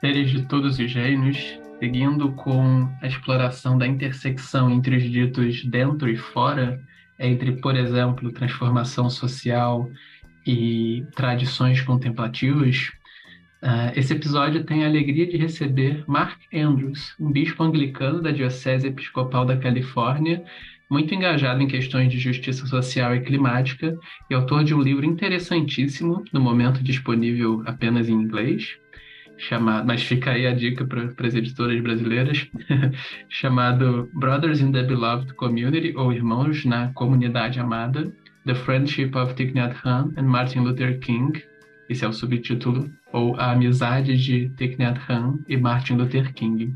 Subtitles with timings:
[0.00, 6.08] Seres de todos os reinos, seguindo com a exploração da intersecção entre os ditos dentro
[6.08, 6.80] e fora,
[7.18, 9.90] entre, por exemplo, transformação social
[10.46, 12.92] e tradições contemplativas,
[13.62, 18.86] uh, esse episódio tem a alegria de receber Mark Andrews, um bispo anglicano da Diocese
[18.86, 20.44] Episcopal da Califórnia,
[20.90, 23.96] muito engajado em questões de justiça social e climática
[24.30, 28.76] e autor de um livro interessantíssimo, no momento disponível apenas em inglês,
[29.36, 32.48] chamado, mas fica aí a dica para as editoras brasileiras,
[33.28, 38.10] chamado Brothers in the Beloved Community, ou Irmãos na Comunidade Amada,
[38.46, 41.42] The Friendship of Thich Nhat Hanh and Martin Luther King,
[41.88, 46.74] esse é o subtítulo, ou A Amizade de Thich Nhat Hanh e Martin Luther King.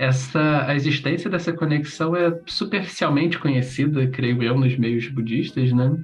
[0.00, 5.94] Essa, a existência dessa conexão é superficialmente conhecida, creio eu, nos meios budistas, né?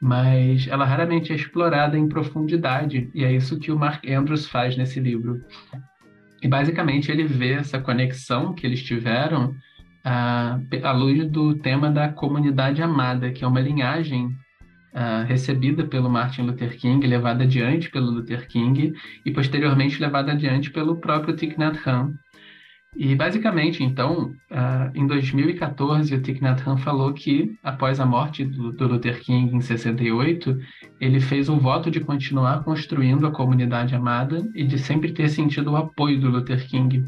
[0.00, 4.74] mas ela raramente é explorada em profundidade, e é isso que o Mark Andrews faz
[4.74, 5.44] nesse livro.
[6.42, 9.54] E basicamente ele vê essa conexão que eles tiveram
[10.02, 14.28] à, à luz do tema da comunidade amada, que é uma linhagem
[14.94, 18.94] uh, recebida pelo Martin Luther King, levada adiante pelo Luther King
[19.26, 22.14] e posteriormente levada adiante pelo próprio Thich Nhat Hanh.
[22.98, 28.42] E, basicamente, então, uh, em 2014, o Thich Nhat Hanh falou que, após a morte
[28.42, 30.58] do, do, Luther King em 68,
[30.98, 35.72] ele fez um voto de continuar construindo a comunidade amada e de sempre ter sentido
[35.72, 37.04] o apoio do Luther King.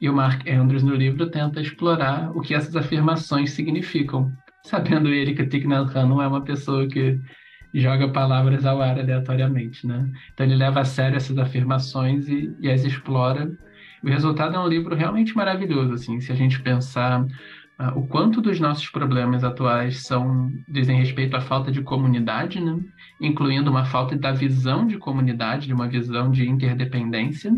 [0.00, 4.30] E o Mark Andrews, no livro, tenta explorar o que essas afirmações significam,
[4.64, 7.18] sabendo ele que Thich Nhat Hanh não é uma pessoa que
[7.74, 10.08] joga palavras ao ar aleatoriamente, né?
[10.32, 13.50] Então ele leva a sério essas afirmações e, e as explora
[14.06, 18.40] o resultado é um livro realmente maravilhoso, assim, se a gente pensar uh, o quanto
[18.40, 22.78] dos nossos problemas atuais são dizem respeito à falta de comunidade, né?
[23.20, 27.52] incluindo uma falta da visão de comunidade, de uma visão de interdependência,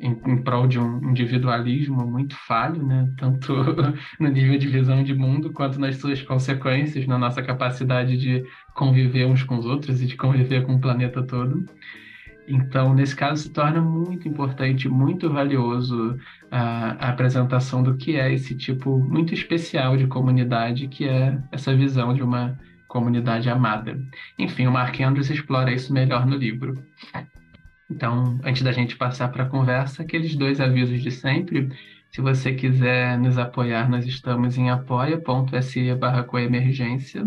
[0.00, 3.08] em, em prol de um individualismo muito falho, né?
[3.16, 3.54] tanto
[4.18, 8.42] no nível de visão de mundo quanto nas suas consequências, na nossa capacidade de
[8.74, 11.64] conviver uns com os outros e de conviver com o planeta todo.
[12.46, 16.18] Então, nesse caso, se torna muito importante, muito valioso
[16.50, 21.74] a, a, apresentação do que é esse tipo muito especial de comunidade, que é essa
[21.74, 23.98] visão de uma comunidade amada.
[24.38, 26.84] Enfim, o Mark Andrews explora isso melhor no livro.
[27.90, 31.68] Então, antes da gente passar para a conversa, aqueles dois avisos de sempre.
[32.10, 37.24] Se você quiser nos apoiar, nós estamos em apoia.se barra coemergência.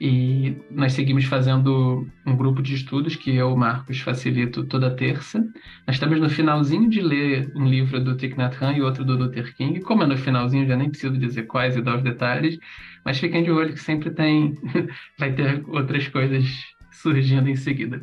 [0.00, 5.40] E nós seguimos fazendo um grupo de estudos que eu, Marcos, facilito toda terça.
[5.86, 9.16] Nós estamos no finalzinho de ler um livro do Thich Nhat Hanh e outro do
[9.16, 9.80] Luther King.
[9.80, 12.60] Como é no finalzinho, já nem preciso dizer quais e dar os detalhes,
[13.04, 14.54] mas fiquem de olho que sempre tem,
[15.18, 16.46] vai ter outras coisas
[16.92, 18.00] surgindo em seguida.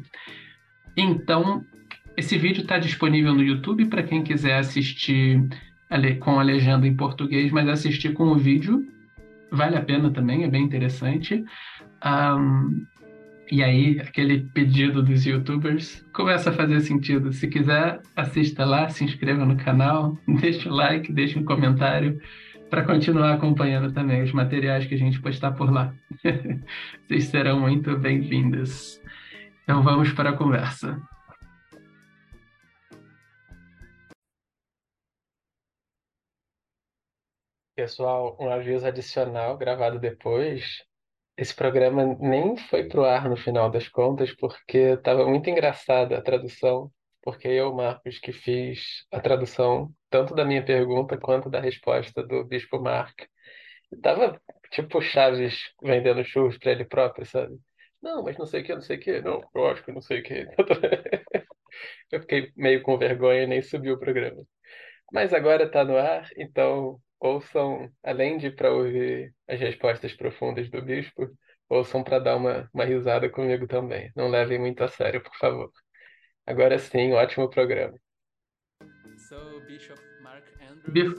[0.98, 1.64] Então,
[2.18, 5.48] esse vídeo está disponível no YouTube para quem quiser assistir
[6.20, 8.86] com a legenda em português, mas assistir com o vídeo
[9.52, 11.44] vale a pena também, é bem interessante.
[12.04, 12.86] Um,
[13.52, 17.32] e aí, aquele pedido dos youtubers começa a fazer sentido.
[17.32, 22.20] Se quiser, assista lá, se inscreva no canal, deixe o like, deixe um comentário
[22.70, 25.94] para continuar acompanhando também os materiais que a gente postar por lá.
[27.08, 29.00] Vocês serão muito bem-vindos.
[29.64, 31.00] Então vamos para a conversa.
[37.76, 40.84] Pessoal, um aviso adicional gravado depois.
[41.38, 46.22] Esse programa nem foi pro ar no final das contas, porque estava muito engraçada a
[46.22, 46.90] tradução,
[47.22, 52.46] porque eu, Marcos, que fiz a tradução tanto da minha pergunta quanto da resposta do
[52.46, 53.20] Bispo Mark.
[54.02, 54.40] Tava
[54.72, 57.58] tipo Chaves vendendo churros para ele próprio, sabe?
[58.02, 60.02] Não, mas não sei o que, não sei o que, não, eu acho que não
[60.02, 60.48] sei o que.
[62.12, 64.44] Eu fiquei meio com vergonha e nem subi o programa.
[65.12, 70.82] Mas agora está no ar, então ouçam, além de para ouvir as respostas profundas do
[70.82, 71.28] bispo,
[71.68, 74.12] ouçam para dar uma, uma risada comigo também.
[74.16, 75.72] Não levem muito a sério, por favor.
[76.46, 77.98] Agora sim, ótimo programa.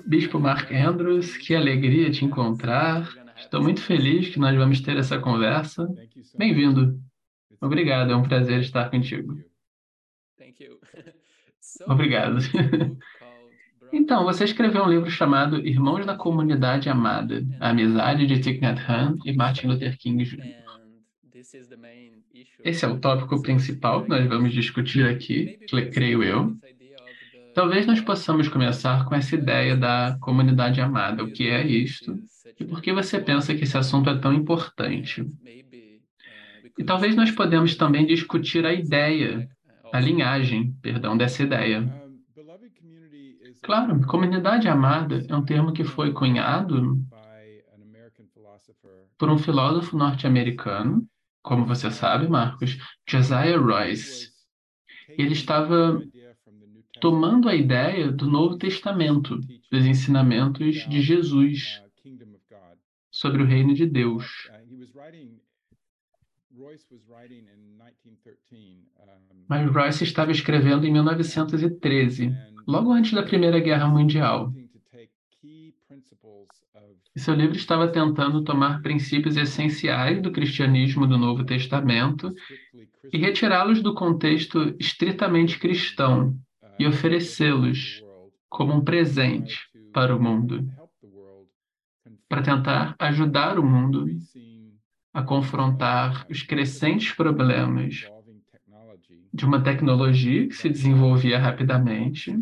[0.06, 3.08] Bispo Mark Andrews, que alegria te encontrar.
[3.36, 5.88] Estou muito feliz que nós vamos ter essa conversa.
[6.36, 7.00] Bem-vindo.
[7.60, 9.34] Obrigado, é um prazer estar contigo.
[11.88, 12.38] Obrigado.
[13.96, 18.78] Então, você escreveu um livro chamado Irmãos na Comunidade Amada, a amizade de Thich Nhat
[18.86, 20.54] Hanh e Martin Luther King Jr.
[22.62, 25.58] Esse é o tópico principal que nós vamos discutir aqui,
[25.94, 26.54] creio eu.
[27.54, 31.24] Talvez nós possamos começar com essa ideia da comunidade amada.
[31.24, 32.18] O que é isto?
[32.60, 35.24] E por que você pensa que esse assunto é tão importante?
[36.78, 39.48] E talvez nós podemos também discutir a ideia,
[39.90, 42.05] a linhagem, perdão, dessa ideia.
[43.62, 46.98] Claro, comunidade amada é um termo que foi cunhado
[49.18, 51.06] por um filósofo norte-americano,
[51.42, 52.76] como você sabe, Marcos,
[53.08, 54.30] Josiah Royce.
[55.08, 56.00] Ele estava
[57.00, 59.38] tomando a ideia do Novo Testamento,
[59.70, 61.82] dos ensinamentos de Jesus
[63.10, 64.50] sobre o reino de Deus.
[69.48, 72.34] Mas Royce estava escrevendo em 1913,
[72.66, 74.52] logo antes da Primeira Guerra Mundial.
[77.14, 82.30] E seu livro estava tentando tomar princípios essenciais do cristianismo do Novo Testamento
[83.10, 86.36] e retirá-los do contexto estritamente cristão
[86.78, 88.02] e oferecê-los
[88.50, 89.58] como um presente
[89.92, 90.68] para o mundo,
[92.28, 94.06] para tentar ajudar o mundo
[95.14, 98.06] a confrontar os crescentes problemas
[99.36, 102.34] de uma tecnologia que se desenvolvia rapidamente,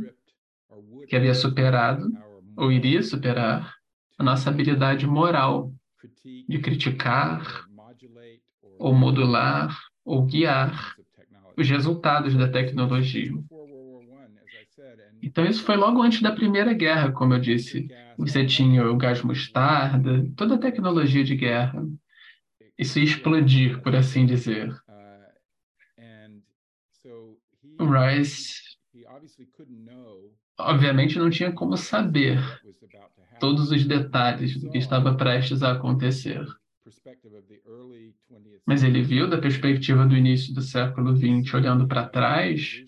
[1.08, 2.06] que havia superado
[2.56, 3.74] ou iria superar
[4.16, 5.72] a nossa habilidade moral
[6.48, 7.66] de criticar
[8.78, 10.94] ou modular ou guiar
[11.56, 13.32] os resultados da tecnologia.
[15.20, 17.88] Então, isso foi logo antes da Primeira Guerra, como eu disse.
[18.16, 21.84] Você tinha o gás mostarda, toda a tecnologia de guerra
[22.78, 24.74] isso ia explodir, por assim dizer.
[27.78, 28.60] O Rice,
[30.58, 32.38] obviamente, não tinha como saber
[33.40, 36.44] todos os detalhes do que estava prestes a acontecer.
[38.66, 42.84] Mas ele viu da perspectiva do início do século XX, olhando para trás,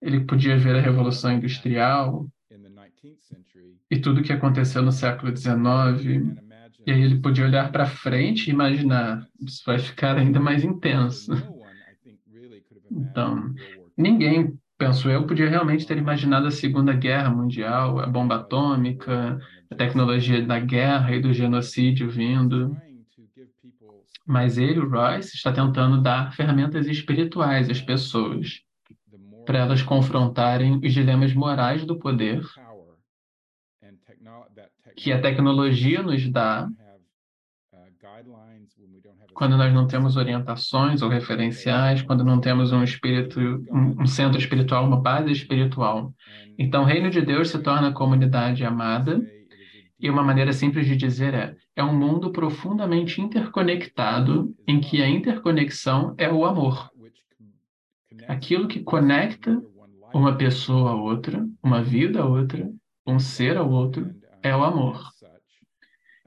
[0.00, 2.26] ele podia ver a Revolução Industrial
[3.90, 6.38] e tudo o que aconteceu no século XIX,
[6.86, 11.32] e aí ele podia olhar para frente e imaginar, isso vai ficar ainda mais intenso.
[12.92, 13.54] Então,
[14.00, 19.38] ninguém, penso eu, podia realmente ter imaginado a Segunda Guerra Mundial, a bomba atômica,
[19.70, 22.76] a tecnologia da guerra e do genocídio vindo.
[24.26, 28.62] Mas ele, o Royce, está tentando dar ferramentas espirituais às pessoas
[29.44, 32.42] para elas confrontarem os dilemas morais do poder
[34.96, 36.68] que a tecnologia nos dá
[39.34, 43.40] quando nós não temos orientações ou referenciais, quando não temos um espírito,
[43.70, 46.12] um, centro espiritual, uma base espiritual.
[46.58, 49.20] Então, o reino de Deus se torna comunidade amada,
[49.98, 55.08] e uma maneira simples de dizer é: é um mundo profundamente interconectado, em que a
[55.08, 56.90] interconexão é o amor.
[58.26, 59.60] Aquilo que conecta
[60.12, 62.70] uma pessoa a outra, uma vida a outra,
[63.06, 64.10] um ser ao outro,
[64.42, 65.02] é o amor.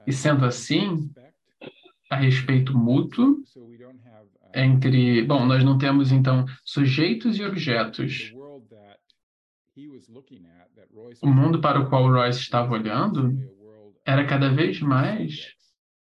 [0.06, 1.10] E sendo assim,
[2.14, 3.42] a respeito mútuo
[4.54, 5.22] entre.
[5.22, 8.32] Bom, nós não temos então sujeitos e objetos.
[11.20, 13.36] O mundo para o qual Royce estava olhando
[14.06, 15.54] era cada vez mais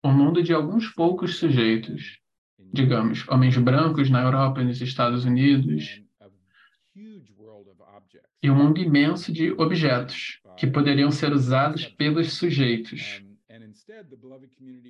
[0.01, 2.19] um mundo de alguns poucos sujeitos,
[2.71, 6.01] digamos, homens brancos na Europa e nos Estados Unidos,
[8.41, 13.21] e um mundo imenso de objetos que poderiam ser usados pelos sujeitos.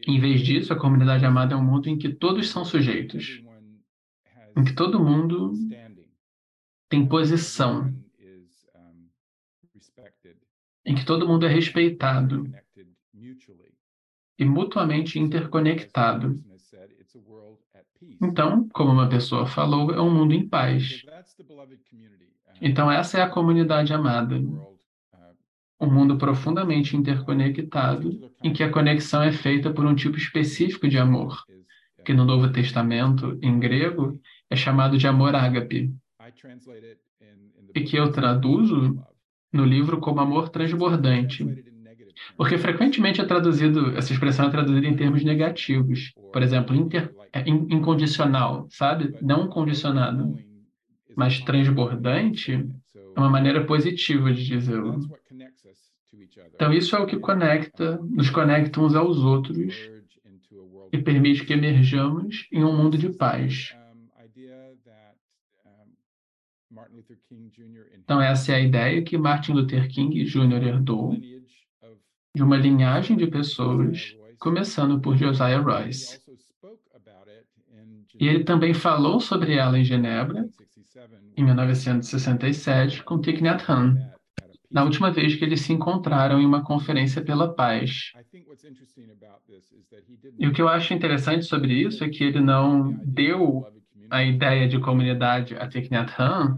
[0.07, 3.42] Em vez disso, a comunidade amada é um mundo em que todos são sujeitos,
[4.56, 5.54] em que todo mundo
[6.87, 7.94] tem posição,
[10.85, 12.49] em que todo mundo é respeitado
[14.37, 16.42] e mutuamente interconectado.
[18.21, 21.04] Então, como uma pessoa falou, é um mundo em paz.
[22.61, 24.39] Então, essa é a comunidade amada
[25.80, 30.98] um mundo profundamente interconectado, em que a conexão é feita por um tipo específico de
[30.98, 31.44] amor,
[32.04, 34.19] que no Novo Testamento, em grego,
[34.50, 35.94] é chamado de amor ágape,
[37.74, 39.00] e que eu traduzo
[39.54, 41.45] no livro como amor transbordante.
[42.36, 46.14] Porque frequentemente é traduzido, essa expressão é traduzida em termos negativos.
[46.31, 49.16] Por exemplo, inter, é incondicional, sabe?
[49.21, 50.36] Não condicionado.
[51.16, 55.00] Mas transbordante é uma maneira positiva de dizê-lo.
[56.54, 59.75] Então, isso é o que conecta, nos conecta uns aos outros
[60.92, 63.75] e permite que emerjamos em um mundo de paz.
[67.94, 70.63] Então, essa é a ideia que Martin Luther King Jr.
[70.63, 71.16] herdou
[72.35, 76.19] de uma linhagem de pessoas, começando por Josiah Royce.
[78.19, 80.47] E ele também falou sobre ela em Genebra,
[81.35, 83.95] em 1967, com Thich Nhat Hanh,
[84.71, 88.11] na última vez que eles se encontraram em uma conferência pela paz.
[90.38, 93.66] E o que eu acho interessante sobre isso é que ele não deu
[94.09, 96.56] a ideia de comunidade a Thich Nhat Hanh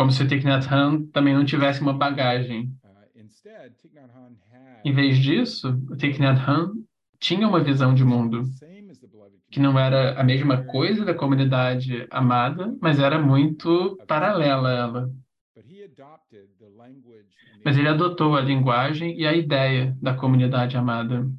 [0.00, 2.72] como se o Thich Nhat Hanh também não tivesse uma bagagem.
[4.84, 6.72] Em vez disso, o Thich Nhat Hanh
[7.18, 8.42] tinha uma visão de mundo
[9.50, 15.10] que não era a mesma coisa da comunidade amada, mas era muito paralela a ela.
[17.64, 21.30] Mas ele adotou a linguagem e a ideia da comunidade amada.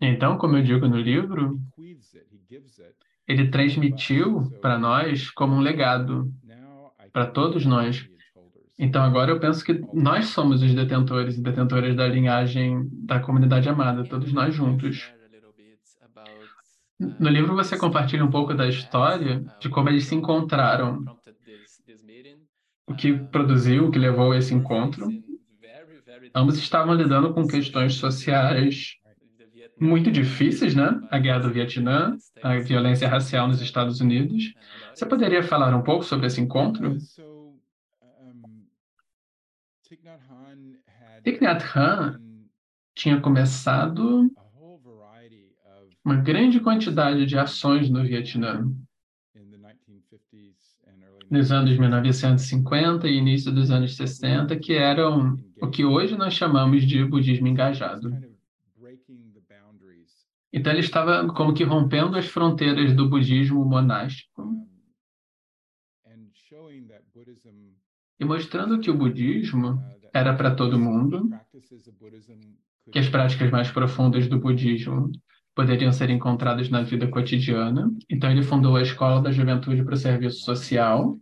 [0.00, 1.58] Então, como eu digo no livro,
[3.26, 6.32] ele transmitiu para nós como um legado,
[7.12, 8.08] para todos nós.
[8.78, 13.68] Então, agora eu penso que nós somos os detentores e detentoras da linhagem da comunidade
[13.68, 15.12] amada, todos nós juntos.
[16.98, 21.04] No livro você compartilha um pouco da história de como eles se encontraram,
[22.88, 25.08] o que produziu, o que levou a esse encontro.
[26.34, 28.96] Ambos estavam lidando com questões sociais
[29.80, 31.00] muito difíceis, né?
[31.10, 34.54] A guerra do Vietnã, a violência racial nos Estados Unidos.
[34.94, 36.96] Você poderia falar um pouco sobre esse encontro?
[41.22, 42.18] Thich Nhat Hanh
[42.94, 44.30] tinha começado
[46.04, 48.66] uma grande quantidade de ações no Vietnã
[51.30, 56.84] nos anos 1950 e início dos anos 60, que eram o que hoje nós chamamos
[56.86, 58.10] de budismo engajado.
[60.52, 64.66] Então ele estava como que rompendo as fronteiras do budismo monástico
[68.18, 69.82] e mostrando que o budismo
[70.12, 71.28] era para todo mundo,
[72.90, 75.12] que as práticas mais profundas do budismo
[75.58, 77.90] poderiam ser encontradas na vida cotidiana.
[78.08, 81.18] Então ele fundou a Escola da Juventude para o Serviço Social,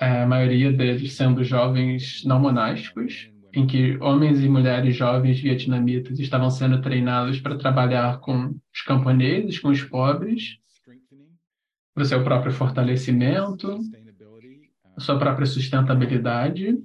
[0.00, 6.50] a maioria deles sendo jovens não monásticos, em que homens e mulheres jovens vietnamitas estavam
[6.50, 10.58] sendo treinados para trabalhar com os camponeses, com os pobres,
[11.94, 13.78] para o seu próprio fortalecimento,
[14.96, 16.76] a sua própria sustentabilidade.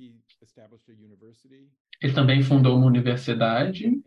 [2.00, 4.00] Ele também fundou uma universidade.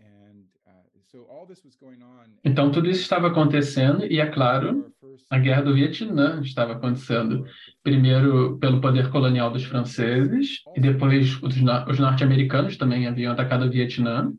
[2.45, 4.91] Então, tudo isso estava acontecendo, e é claro,
[5.29, 7.45] a guerra do Vietnã estava acontecendo.
[7.83, 13.71] Primeiro pelo poder colonial dos franceses e depois os, os norte-americanos também haviam atacado o
[13.71, 14.33] Vietnã.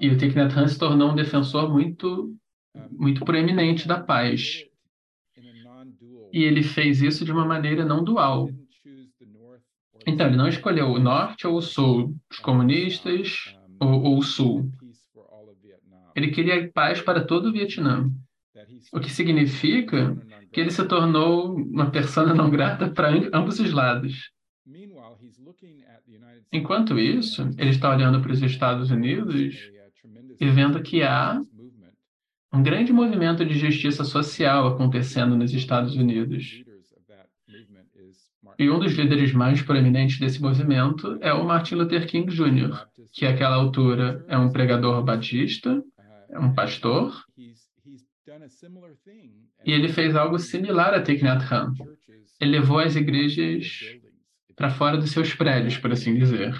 [0.00, 2.34] E o Thich Nhat Hanh se tornou um defensor muito
[2.92, 4.64] muito proeminente da paz.
[6.32, 8.48] E ele fez isso de uma maneira não dual.
[10.06, 14.70] Então ele não escolheu o norte ou o sul os comunistas ou, ou o sul
[16.18, 18.10] ele queria paz para todo o Vietnã
[18.92, 20.16] o que significa
[20.52, 24.30] que ele se tornou uma persona não grata para ambos os lados.
[26.52, 29.70] Enquanto isso, ele está olhando para os Estados Unidos
[30.40, 31.40] e vendo que há
[32.52, 36.62] um grande movimento de justiça social acontecendo nos Estados Unidos.
[38.58, 43.26] E um dos líderes mais proeminentes desse movimento é o Martin Luther King Jr., que
[43.26, 45.80] àquela altura é um pregador batista,
[46.30, 47.24] é um pastor,
[49.64, 51.74] e ele fez algo similar a Thich Nhat Hanh.
[52.40, 53.98] Ele levou as igrejas
[54.54, 56.54] para fora dos seus prédios, por assim dizer,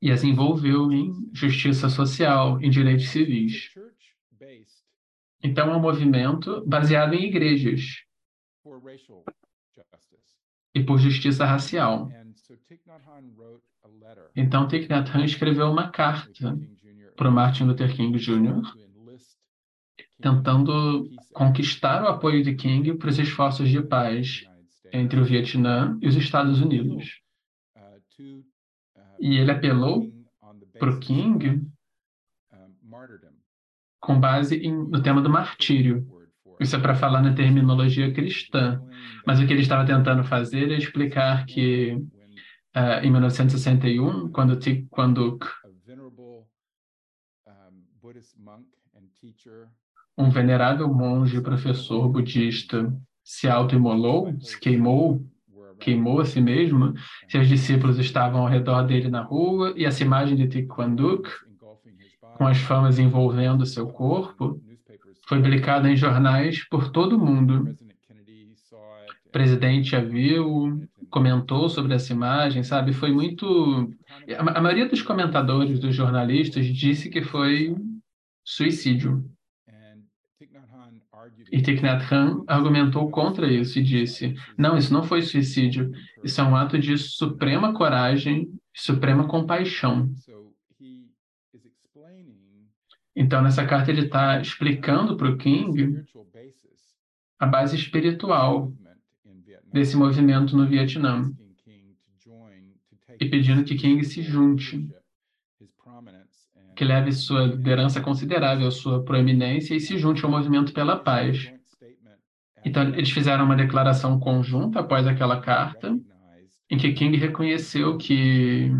[0.00, 3.70] e as envolveu em justiça social, em direitos civis.
[5.42, 8.04] Então, é um movimento baseado em igrejas
[10.74, 12.10] e por justiça racial.
[14.36, 16.58] Então, Thich Nhat Hanh escreveu uma carta
[17.16, 18.62] para Martin Luther King Jr.,
[20.20, 24.46] tentando conquistar o apoio de King para os esforços de paz
[24.92, 27.20] entre o Vietnã e os Estados Unidos.
[29.20, 30.12] E ele apelou
[30.78, 31.62] para o King
[34.00, 36.06] com base em, no tema do martírio.
[36.60, 38.80] Isso é para falar na terminologia cristã.
[39.26, 41.92] Mas o que ele estava tentando fazer é explicar que,
[42.76, 44.58] uh, em 1961, quando,
[44.90, 45.38] quando
[50.16, 52.92] um venerável monge professor budista
[53.24, 55.24] se autoimolou, se queimou,
[55.78, 56.94] queimou a si mesmo,
[57.28, 61.28] seus discípulos estavam ao redor dele na rua e essa imagem de Thich Duc,
[62.36, 64.60] com as famas envolvendo seu corpo,
[65.26, 67.76] foi publicada em jornais por todo o mundo.
[69.26, 72.92] O presidente a viu, comentou sobre essa imagem, sabe?
[72.92, 73.90] Foi muito.
[74.36, 77.74] A maioria dos comentadores, dos jornalistas, disse que foi
[78.44, 79.24] suicídio.
[81.52, 85.92] E Thich Nhat Hanh argumentou contra isso e disse: não, isso não foi suicídio,
[86.24, 90.12] isso é um ato de suprema coragem, suprema compaixão.
[93.14, 96.02] Então, nessa carta, ele está explicando para o King
[97.38, 98.72] a base espiritual
[99.72, 101.30] desse movimento no Vietnã
[103.20, 104.88] e pedindo que King se junte,
[106.74, 111.52] que leve sua liderança considerável, sua proeminência e se junte ao movimento pela paz.
[112.64, 115.98] Então, eles fizeram uma declaração conjunta após aquela carta,
[116.70, 118.70] em que King reconheceu que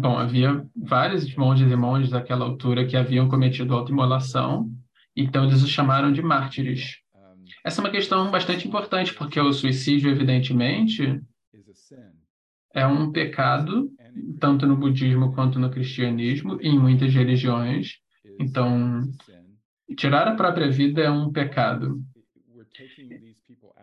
[0.00, 4.70] Bom, havia vários monges e monges daquela altura que haviam cometido autoimolação,
[5.16, 6.98] então eles os chamaram de mártires.
[7.64, 11.20] Essa é uma questão bastante importante, porque o suicídio, evidentemente,
[12.72, 13.90] é um pecado,
[14.40, 17.96] tanto no budismo quanto no cristianismo, e em muitas religiões.
[18.38, 19.02] Então,
[19.96, 22.00] tirar a própria vida é um pecado.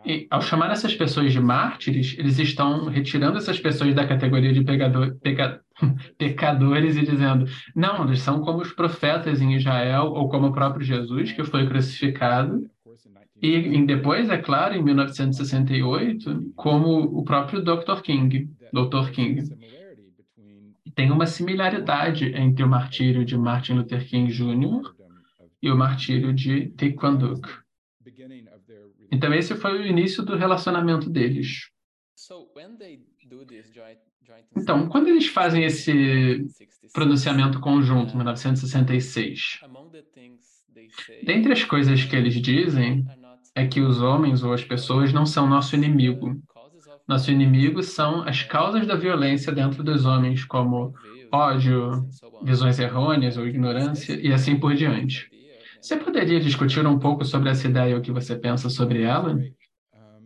[0.05, 4.63] E, ao chamar essas pessoas de mártires, eles estão retirando essas pessoas da categoria de
[4.63, 5.59] pegador, pega,
[6.15, 10.85] pecadores e dizendo, não, eles são como os profetas em Israel, ou como o próprio
[10.85, 12.69] Jesus, que foi crucificado.
[13.41, 18.01] E, e depois, é claro, em 1968, como o próprio Dr.
[18.03, 19.09] King, Dr.
[19.11, 19.41] King.
[20.95, 24.95] Tem uma similaridade entre o martírio de Martin Luther King Jr.
[25.61, 27.47] e o martírio de Thich Van Dyck.
[29.11, 31.69] Então, esse foi o início do relacionamento deles.
[34.57, 36.45] Então, quando eles fazem esse
[36.93, 39.59] pronunciamento conjunto em 1966,
[41.23, 43.05] dentre as coisas que eles dizem
[43.53, 46.41] é que os homens ou as pessoas não são nosso inimigo.
[47.07, 50.93] Nosso inimigo são as causas da violência dentro dos homens, como
[51.31, 52.07] ódio,
[52.43, 55.29] visões errôneas ou ignorância e assim por diante.
[55.79, 59.37] Você poderia discutir um pouco sobre essa ideia e o que você pensa sobre ela?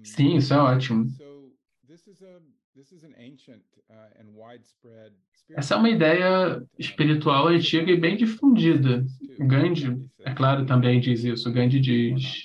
[0.03, 1.07] Sim, isso é ótimo.
[5.51, 9.05] Essa é uma ideia espiritual antiga e bem difundida.
[9.37, 11.51] Gandhi, é claro, também diz isso.
[11.51, 12.43] Gandhi diz: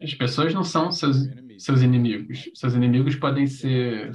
[0.00, 1.28] as pessoas não são seus,
[1.64, 2.50] seus inimigos.
[2.54, 4.12] Seus inimigos podem ser.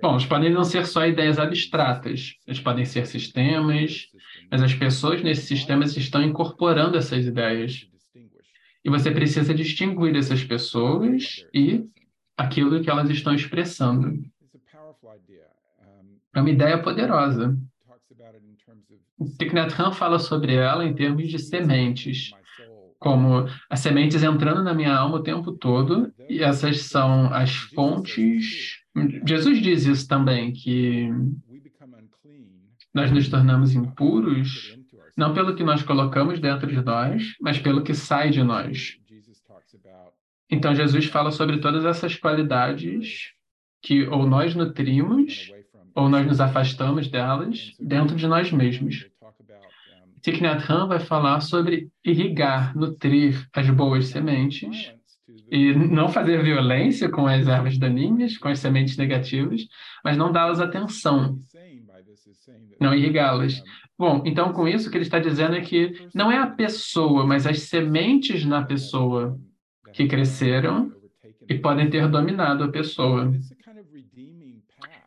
[0.00, 4.08] Bom, eles podem não ser só ideias abstratas, eles podem ser sistemas,
[4.50, 7.88] mas as pessoas nesses sistemas estão incorporando essas ideias.
[8.84, 11.84] E você precisa distinguir essas pessoas e
[12.36, 14.22] aquilo que elas estão expressando.
[16.34, 17.56] É uma ideia poderosa.
[19.38, 22.32] Thich Nhat Hanh fala sobre ela em termos de sementes,
[23.04, 28.78] como as sementes entrando na minha alma o tempo todo, e essas são as fontes.
[29.26, 31.10] Jesus diz isso também, que
[32.94, 34.78] nós nos tornamos impuros
[35.14, 38.98] não pelo que nós colocamos dentro de nós, mas pelo que sai de nós.
[40.50, 43.32] Então, Jesus fala sobre todas essas qualidades
[43.82, 45.52] que ou nós nutrimos
[45.94, 49.06] ou nós nos afastamos delas dentro de nós mesmos.
[50.24, 54.94] Thich Nhat vai falar sobre irrigar, nutrir as boas sementes
[55.50, 59.66] e não fazer violência com as ervas daninhas, com as sementes negativas,
[60.02, 61.38] mas não dá-las atenção,
[62.80, 63.62] não irrigá-las.
[63.98, 67.26] Bom, então com isso o que ele está dizendo é que não é a pessoa,
[67.26, 69.38] mas as sementes na pessoa
[69.92, 70.90] que cresceram
[71.46, 73.30] e podem ter dominado a pessoa.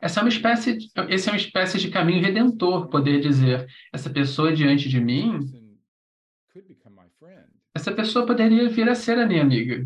[0.07, 0.77] Essa é uma espécie,
[1.09, 5.37] esse é uma espécie de caminho redentor, poder dizer, essa pessoa diante de mim,
[7.75, 9.85] essa pessoa poderia vir a ser a minha amiga.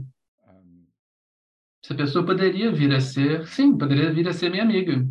[1.84, 5.04] Essa pessoa poderia vir a ser, sim, poderia vir a ser minha amiga.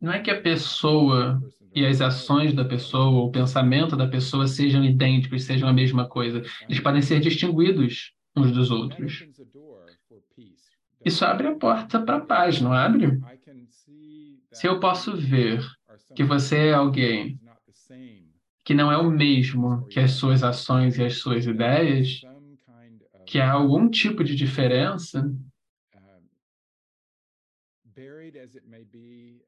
[0.00, 1.42] Não é que a pessoa
[1.74, 6.40] e as ações da pessoa, o pensamento da pessoa sejam idênticos, sejam a mesma coisa.
[6.68, 9.24] Eles podem ser distinguidos uns dos outros.
[11.04, 13.18] Isso abre a porta para a paz, não abre?
[14.52, 15.64] Se eu posso ver
[16.14, 17.40] que você é alguém
[18.64, 22.20] que não é o mesmo que as suas ações e as suas ideias,
[23.26, 25.32] que há algum tipo de diferença,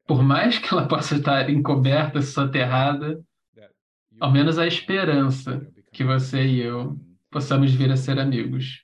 [0.05, 3.23] por mais que ela possa estar encoberta, soterrada,
[4.19, 8.82] ao menos a esperança que você e eu possamos vir a ser amigos.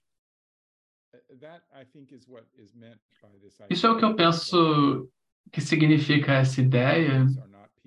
[3.70, 5.10] Isso é o que eu penso
[5.52, 7.26] que significa essa ideia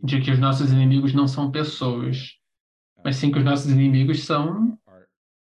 [0.03, 2.37] de que os nossos inimigos não são pessoas,
[3.05, 4.79] mas sim que os nossos inimigos são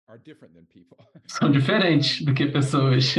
[1.26, 3.14] são diferentes do que pessoas.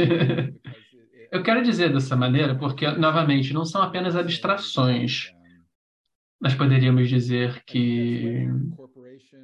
[1.30, 5.32] Eu quero dizer dessa maneira porque, novamente, não são apenas abstrações.
[6.40, 8.46] Nós poderíamos dizer que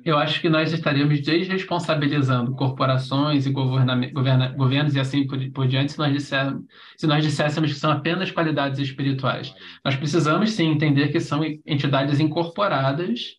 [0.04, 5.92] eu acho que nós estaríamos desresponsabilizando corporações e governa, governos e assim por, por diante
[5.92, 6.56] se nós, disser,
[6.96, 9.54] se nós disséssemos que são apenas qualidades espirituais.
[9.84, 13.36] Nós precisamos sim entender que são entidades incorporadas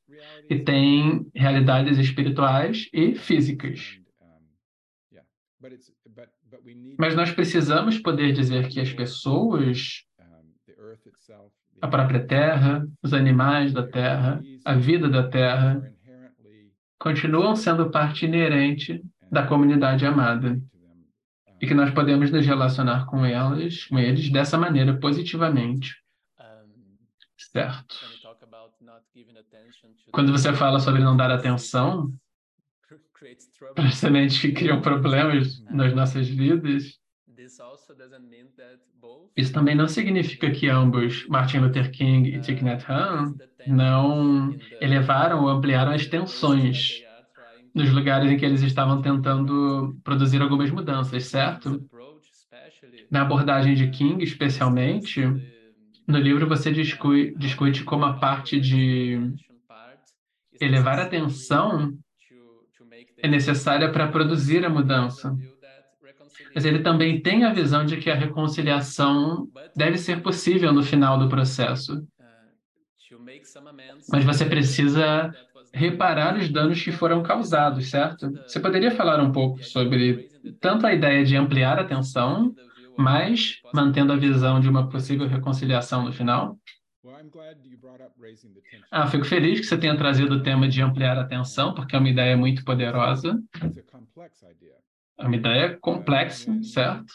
[0.48, 4.00] que têm realidades espirituais e físicas.
[6.98, 10.04] Mas nós precisamos poder dizer que as pessoas,
[11.82, 15.93] a própria terra, os animais da terra, a vida da terra,
[17.04, 20.58] continuam sendo parte inerente da comunidade amada
[21.62, 26.02] e que nós podemos nos relacionar com elas, com eles dessa maneira positivamente.
[27.38, 27.94] Certo.
[30.14, 32.10] Quando você fala sobre não dar atenção
[33.76, 36.98] para as sementes que criam problemas nas nossas vidas,
[39.36, 43.34] isso também não significa que ambos, Martin Luther King e Thich Nhat Hanh,
[43.66, 47.02] não elevaram ou ampliaram as tensões
[47.74, 51.84] nos lugares em que eles estavam tentando produzir algumas mudanças, certo?
[53.10, 55.22] Na abordagem de King, especialmente,
[56.08, 59.20] no livro você discute, discute como a parte de
[60.60, 61.98] elevar a atenção
[63.18, 65.36] é necessária para produzir a mudança.
[66.56, 71.18] Mas ele também tem a visão de que a reconciliação deve ser possível no final
[71.18, 72.06] do processo.
[74.08, 75.36] Mas você precisa
[75.74, 78.40] reparar os danos que foram causados, certo?
[78.46, 80.26] Você poderia falar um pouco sobre
[80.60, 82.56] tanto a ideia de ampliar a tensão,
[82.96, 86.58] mas mantendo a visão de uma possível reconciliação no final?
[88.92, 92.00] Ah, fico feliz que você tenha trazido o tema de ampliar a tensão, porque é
[92.00, 93.38] uma ideia muito poderosa.
[95.20, 97.14] É uma ideia complexa, certo?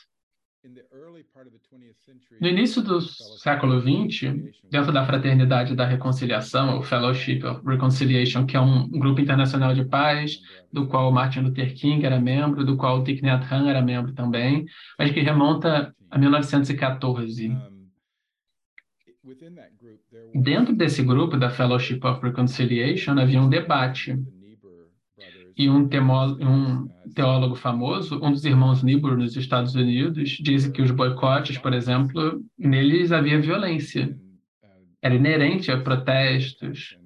[2.41, 8.57] No início do século XX, dentro da Fraternidade da Reconciliação, o Fellowship of Reconciliation, que
[8.57, 10.41] é um grupo internacional de paz,
[10.73, 14.65] do qual Martin Luther King era membro, do qual Thich Nhat Hanh era membro também,
[14.99, 17.57] mas que remonta a 1914.
[20.35, 24.17] Dentro desse grupo da Fellowship of Reconciliation havia um debate
[25.59, 25.89] e um,
[26.41, 31.75] um teólogo famoso, um dos irmãos Niebuhr nos Estados Unidos, diz que os boicotes, por
[31.75, 34.17] exemplo, neles havia violência.
[35.03, 36.97] Era inerente a protestos,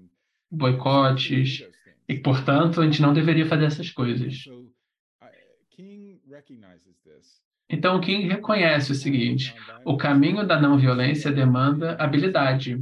[0.50, 1.66] boicotes,
[2.06, 4.44] e, portanto, a gente não deveria fazer essas coisas.
[7.70, 12.78] Então, King reconhece o seguinte: o caminho da não violência demanda habilidade.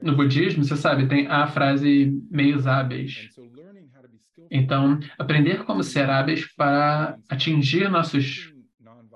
[0.00, 3.30] No budismo, você sabe, tem a frase meios hábeis.
[4.50, 8.52] Então, aprender como ser hábeis para atingir nossos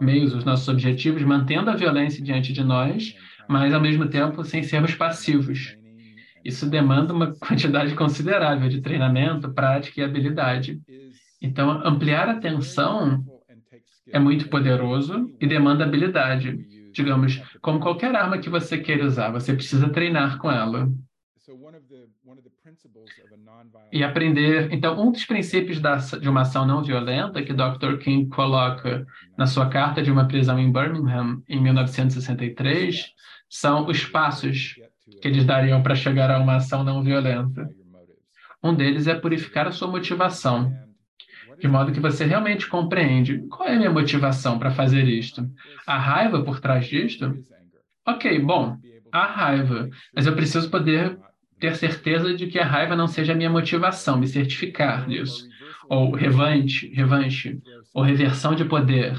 [0.01, 3.15] meios, os nossos objetivos, mantendo a violência diante de nós,
[3.49, 5.77] mas ao mesmo tempo sem sermos passivos.
[6.45, 10.81] Isso demanda uma quantidade considerável de treinamento, prática e habilidade.
[11.41, 13.25] Então, ampliar a atenção
[14.11, 16.59] é muito poderoso e demanda habilidade.
[16.93, 20.91] Digamos, como qualquer arma que você queira usar, você precisa treinar com ela.
[23.93, 24.73] E aprender.
[24.73, 27.99] Então, um dos princípios da, de uma ação não violenta que Dr.
[27.99, 29.05] King coloca
[29.37, 33.13] na sua carta de uma prisão em Birmingham em 1963
[33.49, 34.77] são os passos
[35.21, 37.69] que eles dariam para chegar a uma ação não violenta.
[38.63, 40.73] Um deles é purificar a sua motivação,
[41.59, 45.51] de modo que você realmente compreende qual é a minha motivação para fazer isto.
[45.85, 47.45] A raiva por trás disto?
[48.07, 48.79] Ok, bom,
[49.11, 51.19] a raiva, mas eu preciso poder
[51.63, 55.49] ter certeza de que a raiva não seja a minha motivação, me certificar disso.
[55.89, 57.61] Ou revanche, revanche,
[57.95, 59.17] ou reversão de poder.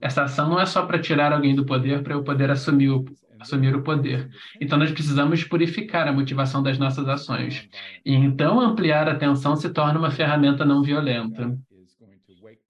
[0.00, 3.04] Essa ação não é só para tirar alguém do poder para eu poder assumir o,
[3.38, 4.26] assumir o poder.
[4.58, 7.68] Então, nós precisamos purificar a motivação das nossas ações.
[8.06, 11.54] E então, ampliar a atenção se torna uma ferramenta não violenta.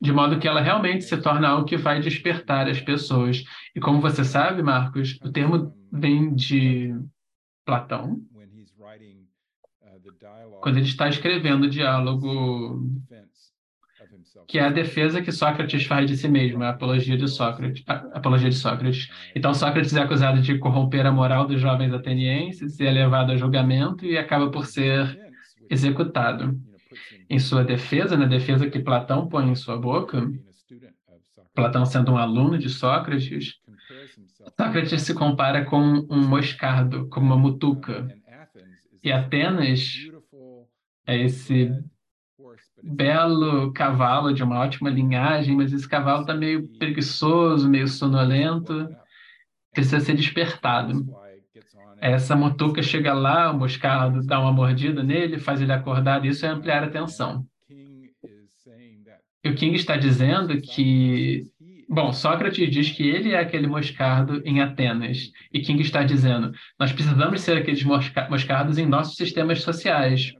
[0.00, 3.44] De modo que ela realmente se torna algo que vai despertar as pessoas.
[3.72, 6.92] E como você sabe, Marcos, o termo vem de
[7.64, 8.20] Platão,
[10.60, 12.82] quando ele está escrevendo o diálogo,
[14.46, 17.82] que é a defesa que Sócrates faz de si mesmo, a apologia de Sócrates.
[17.86, 19.08] apologia de Sócrates.
[19.34, 24.04] Então, Sócrates é acusado de corromper a moral dos jovens atenienses é levado a julgamento
[24.04, 25.18] e acaba por ser
[25.68, 26.58] executado.
[27.28, 30.30] Em sua defesa, na defesa que Platão põe em sua boca,
[31.54, 33.54] Platão sendo um aluno de Sócrates,
[34.58, 38.06] Sócrates se compara com um moscardo, como uma mutuca.
[39.02, 40.08] E Atenas
[41.06, 41.72] é esse
[42.82, 48.88] belo cavalo de uma ótima linhagem, mas esse cavalo está meio preguiçoso, meio sonolento,
[49.72, 51.04] precisa ser despertado.
[52.00, 56.48] essa motuca chega lá, o moscardo dá uma mordida nele, faz ele acordar, isso é
[56.48, 57.46] ampliar a atenção.
[57.68, 61.44] E o King está dizendo que,
[61.88, 66.92] bom, Sócrates diz que ele é aquele moscardo em Atenas, e King está dizendo, nós
[66.92, 70.32] precisamos ser aqueles moscardos em nossos sistemas sociais.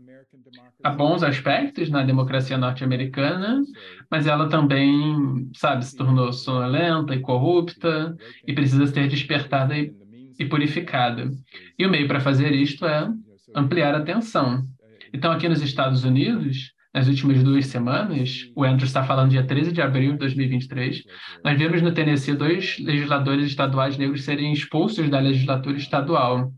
[0.83, 3.63] Há bons aspectos na democracia norte-americana,
[4.11, 8.15] mas ela também, sabe, se tornou sonolenta e corrupta
[8.47, 9.93] e precisa ser despertada e,
[10.39, 11.31] e purificada.
[11.79, 13.09] E o meio para fazer isto é
[13.55, 14.65] ampliar a atenção.
[15.13, 19.71] Então, aqui nos Estados Unidos, nas últimas duas semanas, o Andrew está falando dia 13
[19.71, 21.03] de abril de 2023,
[21.45, 26.51] nós vimos no Tennessee dois legisladores estaduais negros serem expulsos da legislatura estadual.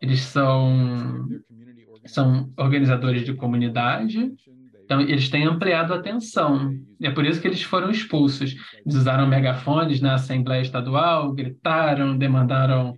[0.00, 1.28] Eles são,
[2.04, 4.32] são organizadores de comunidade,
[4.84, 6.76] então eles têm ampliado a atenção.
[7.00, 8.54] É por isso que eles foram expulsos.
[8.84, 12.94] Eles usaram megafones na Assembleia Estadual, gritaram, demandaram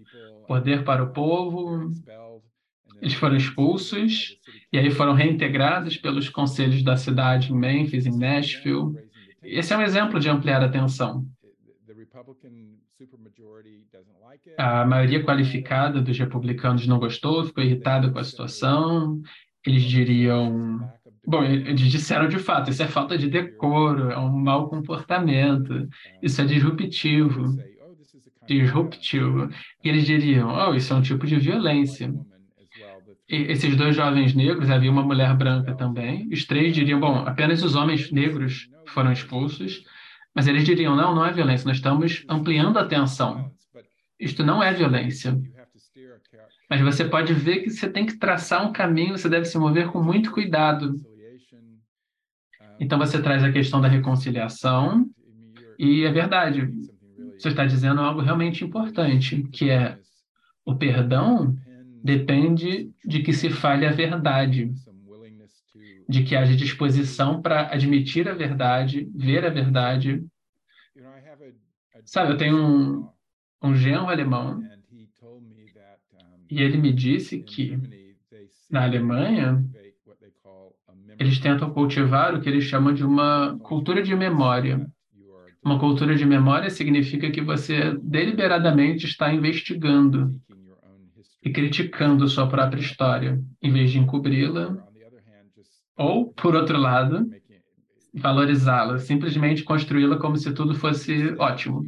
[0.49, 1.91] poder para o povo.
[3.01, 4.37] Eles foram expulsos
[4.73, 8.95] e aí foram reintegrados pelos conselhos da cidade em Memphis, em Nashville.
[9.43, 11.25] Esse é um exemplo de ampliar a atenção.
[14.59, 19.21] A maioria qualificada dos republicanos não gostou, ficou irritada com a situação.
[19.67, 20.89] Eles diriam.
[21.27, 25.89] Bom, eles disseram de fato: isso é falta de decoro, é um mau comportamento,
[26.23, 27.57] isso é disruptivo.
[28.47, 29.49] Disruptivo.
[29.83, 32.13] E eles diriam: oh, isso é um tipo de violência
[33.29, 36.29] esses dois jovens negros, havia uma mulher branca também.
[36.31, 39.83] Os três diriam: bom, apenas os homens negros foram expulsos,
[40.35, 43.53] mas eles diriam: não, não é violência, nós estamos ampliando a atenção.
[44.19, 45.39] Isto não é violência.
[46.69, 49.89] Mas você pode ver que você tem que traçar um caminho, você deve se mover
[49.89, 50.95] com muito cuidado.
[52.81, 55.07] Então você traz a questão da reconciliação,
[55.79, 56.73] e é verdade,
[57.39, 59.99] você está dizendo algo realmente importante, que é
[60.65, 61.57] o perdão
[62.03, 64.71] depende de que se fale a verdade,
[66.09, 70.25] de que haja disposição para admitir a verdade, ver a verdade.
[72.05, 73.09] Sabe, eu tenho um,
[73.63, 74.63] um genro alemão
[76.51, 77.79] e ele me disse que
[78.71, 79.65] na Alemanha
[81.19, 84.87] eles tentam cultivar o que eles chamam de uma cultura de memória.
[85.65, 90.39] Uma cultura de memória significa que você deliberadamente está investigando
[91.43, 94.77] e criticando sua própria história, em vez de encobri-la,
[95.97, 97.29] ou, por outro lado,
[98.13, 101.83] valorizá-la, simplesmente construí-la como se tudo fosse ótimo.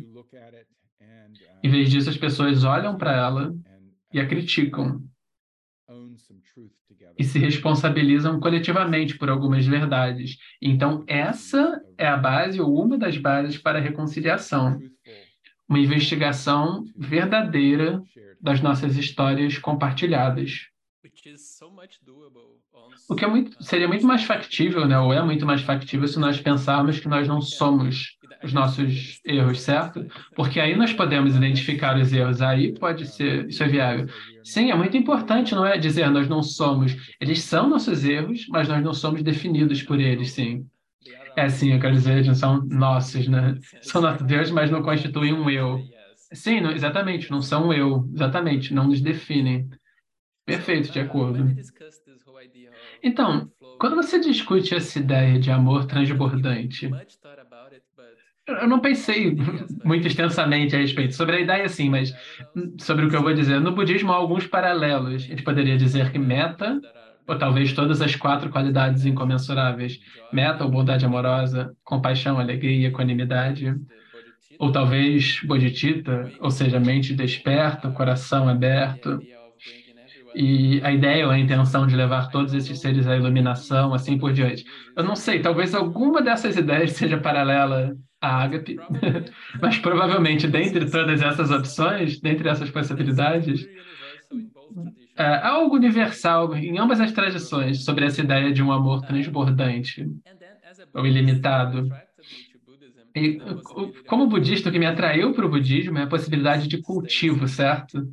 [1.62, 3.54] Em vez disso, as pessoas olham para ela
[4.12, 5.02] e a criticam
[7.18, 10.36] e se responsabilizam coletivamente por algumas verdades.
[10.60, 14.78] Então, essa é a base ou uma das bases para a reconciliação.
[15.68, 18.02] Uma investigação verdadeira
[18.40, 20.68] das nossas histórias compartilhadas.
[23.08, 24.98] O que é muito, seria muito mais factível, né?
[24.98, 29.60] ou é muito mais factível, se nós pensarmos que nós não somos os nossos erros,
[29.60, 30.06] certo?
[30.34, 34.06] Porque aí nós podemos identificar os erros, aí pode ser, isso é viável.
[34.42, 36.96] Sim, é muito importante, não é dizer nós não somos.
[37.20, 40.66] Eles são nossos erros, mas nós não somos definidos por eles, sim.
[41.36, 43.58] É sim, eu quero dizer, eles não são nossos, né?
[43.82, 45.80] São nossos erros, mas não constituem um eu.
[46.32, 49.68] Sim, não, exatamente, não são eu, exatamente, não nos definem.
[50.44, 51.54] Perfeito, de acordo.
[53.02, 56.90] Então, quando você discute essa ideia de amor transbordante,
[58.46, 59.34] eu não pensei
[59.84, 62.12] muito extensamente a respeito sobre a ideia, sim, mas
[62.80, 63.60] sobre o que eu vou dizer.
[63.60, 65.14] No budismo há alguns paralelos.
[65.14, 66.80] A gente poderia dizer que meta,
[67.26, 69.98] ou talvez todas as quatro qualidades incomensuráveis,
[70.30, 73.74] meta, ou bondade amorosa, compaixão, alegria, equanimidade,
[74.58, 79.26] ou talvez bodhicitta, ou seja, mente desperta, coração aberto,
[80.36, 84.34] e a ideia ou a intenção de levar todos esses seres à iluminação, assim por
[84.34, 84.66] diante.
[84.94, 88.76] Eu não sei, talvez alguma dessas ideias seja paralela à ágape,
[89.62, 93.66] mas provavelmente dentre todas essas opções, dentre essas possibilidades,
[95.16, 100.06] é, há algo universal em ambas as tradições sobre essa ideia de um amor transbordante
[100.92, 101.88] ou ilimitado.
[103.14, 103.40] E
[104.06, 108.06] como budista, o que me atraiu para o budismo é a possibilidade de cultivo, certo?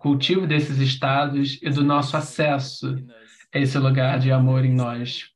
[0.00, 2.96] Cultivo desses estados e do nosso acesso
[3.54, 5.30] a esse lugar de amor em nós.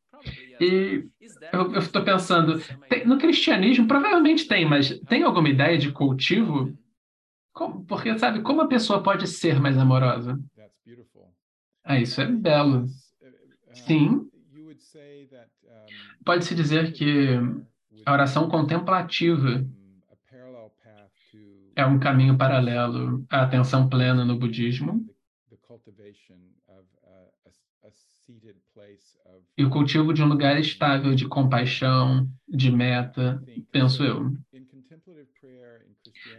[0.59, 1.05] E
[1.53, 6.73] eu estou pensando, tem, no cristianismo provavelmente tem, mas tem alguma ideia de cultivo?
[7.53, 10.41] Como, porque, sabe, como a pessoa pode ser mais amorosa?
[11.85, 12.87] Ah, isso é belo.
[13.75, 14.27] Sim.
[16.25, 17.39] Pode-se dizer que
[18.07, 19.63] a oração contemplativa
[21.77, 25.05] é um caminho paralelo à atenção plena no budismo.
[29.57, 34.33] e o cultivo de um lugar estável de compaixão, de meta, penso eu.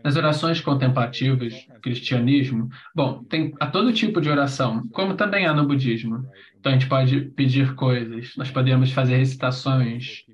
[0.04, 5.68] Nas orações contemplativas, cristianismo, bom, tem a todo tipo de oração, como também há no
[5.68, 6.28] budismo.
[6.58, 10.26] Então a gente pode pedir coisas, nós podemos fazer recitações,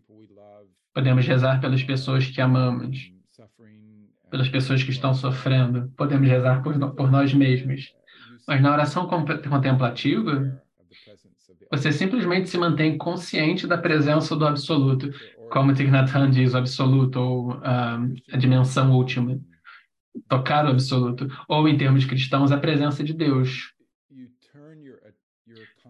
[0.94, 3.12] podemos rezar pelas pessoas que amamos,
[4.32, 7.94] pelas pessoas que estão sofrendo, podemos rezar por, por nós mesmos.
[8.48, 10.64] Mas na oração contemplativa,
[11.70, 15.14] você simplesmente se mantém consciente da presença do absoluto,
[15.52, 19.38] como Thich Nhat Hanh diz, o absoluto, ou uh, a dimensão última,
[20.30, 23.74] tocar o absoluto, ou em termos cristãos, a presença de Deus.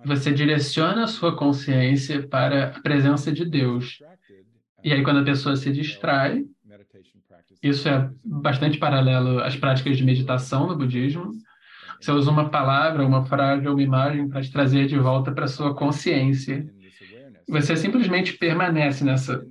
[0.03, 3.99] Você direciona a sua consciência para a presença de Deus.
[4.83, 6.43] E aí, quando a pessoa se distrai,
[7.61, 11.31] isso é bastante paralelo às práticas de meditação no budismo.
[11.99, 15.45] Você usa uma palavra, uma frase ou uma imagem para te trazer de volta para
[15.45, 16.65] a sua consciência.
[17.47, 19.45] Você simplesmente permanece nessa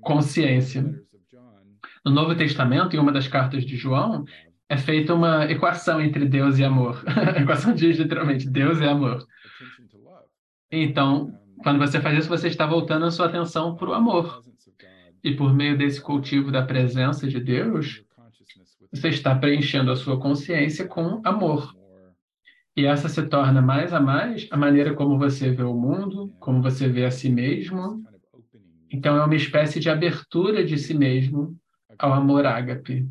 [0.00, 0.82] consciência.
[2.04, 4.24] No Novo Testamento, em uma das cartas de João,
[4.68, 7.04] é feita uma equação entre Deus e amor.
[7.36, 9.24] a equação diz literalmente: Deus é amor.
[10.70, 11.30] Então,
[11.62, 14.42] quando você faz isso, você está voltando a sua atenção para o amor.
[15.22, 18.04] E por meio desse cultivo da presença de Deus,
[18.92, 21.74] você está preenchendo a sua consciência com amor.
[22.76, 26.62] E essa se torna mais a mais a maneira como você vê o mundo, como
[26.62, 28.02] você vê a si mesmo.
[28.90, 31.56] Então, é uma espécie de abertura de si mesmo
[31.98, 33.08] ao amor ágape.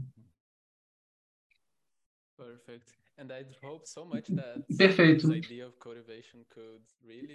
[4.77, 5.27] Perfeito.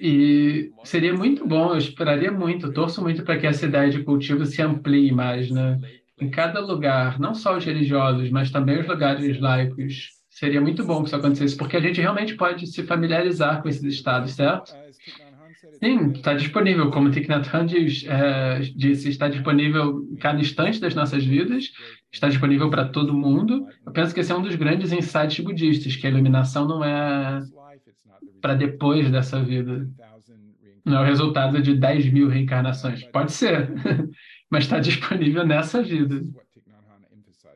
[0.01, 4.44] E seria muito bom, eu esperaria muito, torço muito para que essa ideia de cultivo
[4.46, 5.79] se amplie mais, né?
[6.20, 10.14] Em cada lugar, não só os religiosos, mas também os lugares laicos.
[10.31, 13.85] Seria muito bom que isso acontecesse, porque a gente realmente pode se familiarizar com esses
[13.85, 14.77] estados, certo?
[15.83, 20.81] Sim, está disponível, como Thich Nhat Hanh diz, é, disse, está disponível em cada instante
[20.81, 21.70] das nossas vidas,
[22.17, 23.69] está disponível para todo mundo.
[23.85, 27.43] Eu penso que esse é um dos grandes insights budistas, que a iluminação não é
[28.41, 29.89] para depois dessa vida.
[30.85, 33.05] Não é o resultado de 10 mil reencarnações.
[33.05, 33.71] Pode ser,
[34.51, 36.23] mas está disponível nessa vida.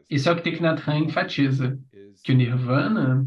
[0.09, 1.79] Isso é o que Thich Nhat Hanh enfatiza,
[2.23, 3.27] que o Nirvana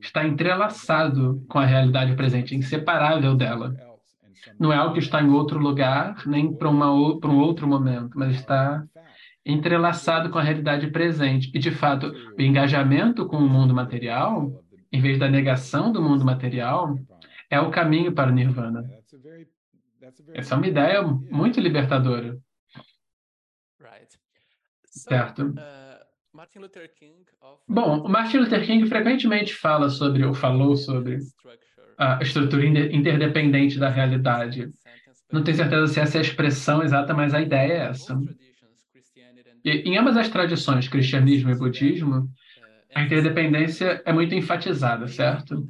[0.00, 3.74] está entrelaçado com a realidade presente, inseparável dela.
[4.58, 8.84] Não é algo que está em outro lugar, nem para um outro momento, mas está
[9.44, 11.50] entrelaçado com a realidade presente.
[11.54, 16.24] E, de fato, o engajamento com o mundo material, em vez da negação do mundo
[16.24, 16.98] material,
[17.50, 18.84] é o caminho para o nirvana.
[20.32, 22.38] Essa é uma ideia muito libertadora.
[24.86, 25.48] Certo?
[25.48, 25.84] Uh,
[27.68, 31.18] Bom, o Martin Luther King frequentemente fala sobre, ou falou sobre,
[31.96, 34.70] a estrutura interdependente da realidade.
[35.32, 38.18] Não tenho certeza se essa é a expressão exata, mas a ideia é essa.
[39.64, 42.28] E em ambas as tradições, cristianismo e budismo,
[42.94, 45.66] a interdependência é muito enfatizada, certo?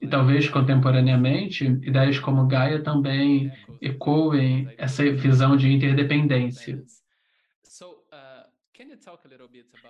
[0.00, 6.82] E talvez contemporaneamente, ideias como Gaia também ecoem essa visão de interdependência.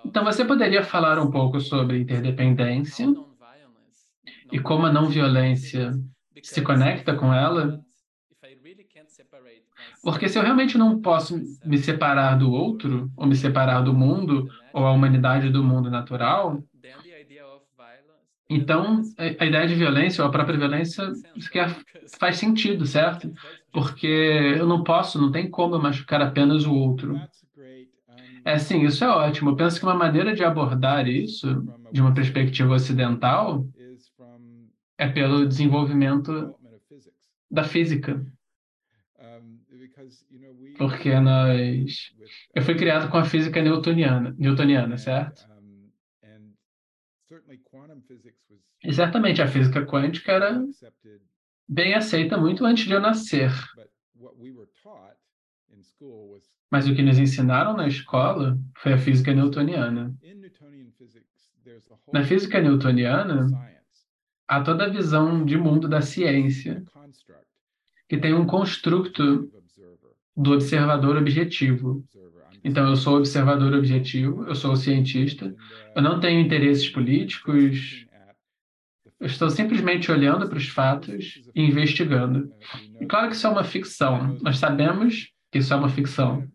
[0.04, 3.06] Então, você poderia falar um pouco sobre interdependência
[4.52, 5.92] e como a não violência
[6.42, 7.82] se conecta com ela?
[10.10, 14.48] Porque se eu realmente não posso me separar do outro, ou me separar do mundo,
[14.72, 16.62] ou a humanidade do mundo natural,
[18.50, 21.04] então a ideia de violência, ou a própria violência,
[22.18, 23.32] faz sentido, certo?
[23.72, 27.22] Porque eu não posso, não tem como eu machucar apenas o outro.
[28.44, 29.50] É, sim, isso é ótimo.
[29.50, 33.66] Eu penso que uma maneira de abordar isso, de uma perspectiva ocidental,
[34.96, 36.54] é pelo desenvolvimento
[37.50, 38.24] da física.
[40.76, 42.14] Porque nós.
[42.54, 45.48] Eu fui criado com a física newtoniana, newtoniana certo?
[48.82, 50.64] E certamente a física quântica era
[51.68, 53.50] bem aceita muito antes de eu nascer.
[56.70, 60.14] Mas o que nos ensinaram na escola foi a física newtoniana.
[62.12, 63.46] Na física newtoniana,
[64.46, 66.82] há toda a visão de mundo da ciência,
[68.08, 69.50] que tem um construto
[70.38, 72.04] do observador objetivo.
[72.62, 75.54] Então, eu sou observador objetivo, eu sou cientista,
[75.94, 78.06] eu não tenho interesses políticos,
[79.20, 82.52] eu estou simplesmente olhando para os fatos e investigando.
[83.00, 86.46] E claro que isso é uma ficção, nós sabemos que isso é uma ficção.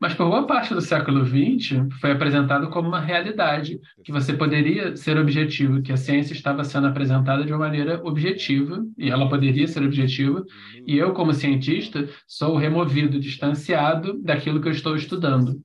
[0.00, 4.96] Mas por boa parte do século XX foi apresentado como uma realidade, que você poderia
[4.96, 9.66] ser objetivo, que a ciência estava sendo apresentada de uma maneira objetiva, e ela poderia
[9.66, 10.44] ser objetiva,
[10.86, 15.60] e eu, como cientista, sou removido, distanciado daquilo que eu estou estudando.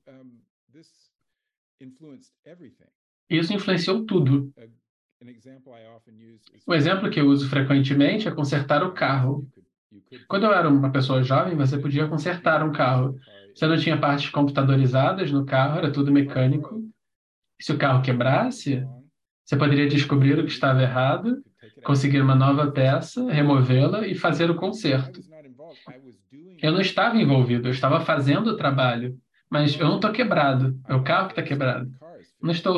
[3.28, 4.52] Isso influenciou tudo.
[6.66, 9.48] O exemplo que eu uso frequentemente é consertar o carro.
[10.28, 13.16] Quando eu era uma pessoa jovem, você podia consertar um carro.
[13.54, 16.82] Você não tinha partes computadorizadas no carro, era tudo mecânico.
[17.60, 18.84] Se o carro quebrasse,
[19.44, 21.36] você poderia descobrir o que estava errado,
[21.84, 25.20] conseguir uma nova peça, removê-la e fazer o conserto.
[26.60, 29.16] Eu não estava envolvido, eu estava fazendo o trabalho,
[29.50, 31.90] mas eu não estou quebrado, é o carro que está quebrado.
[32.42, 32.76] Não estou,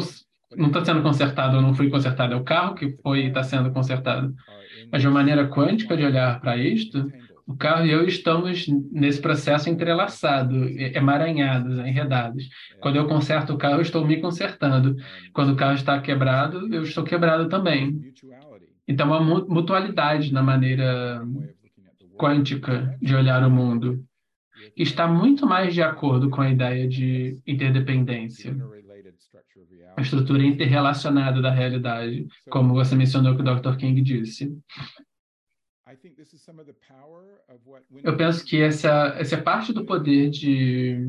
[0.57, 3.71] não está sendo consertado, eu não fui consertado, é o carro que foi está sendo
[3.71, 4.35] consertado.
[4.91, 7.11] Mas de uma maneira quântica de olhar para isto,
[7.47, 12.49] o carro e eu estamos nesse processo entrelaçado, emaranhados, enredados.
[12.81, 14.97] Quando eu conserto o carro, eu estou me consertando.
[15.33, 18.13] Quando o carro está quebrado, eu estou quebrado também.
[18.89, 21.23] Então, há mutualidade na maneira
[22.17, 24.05] quântica de olhar o mundo.
[24.77, 28.57] Está muito mais de acordo com a ideia de interdependência.
[29.97, 33.77] A estrutura interrelacionada da realidade, como você mencionou que o Dr.
[33.77, 34.53] King disse.
[38.03, 41.09] Eu penso que essa, essa é parte do poder de.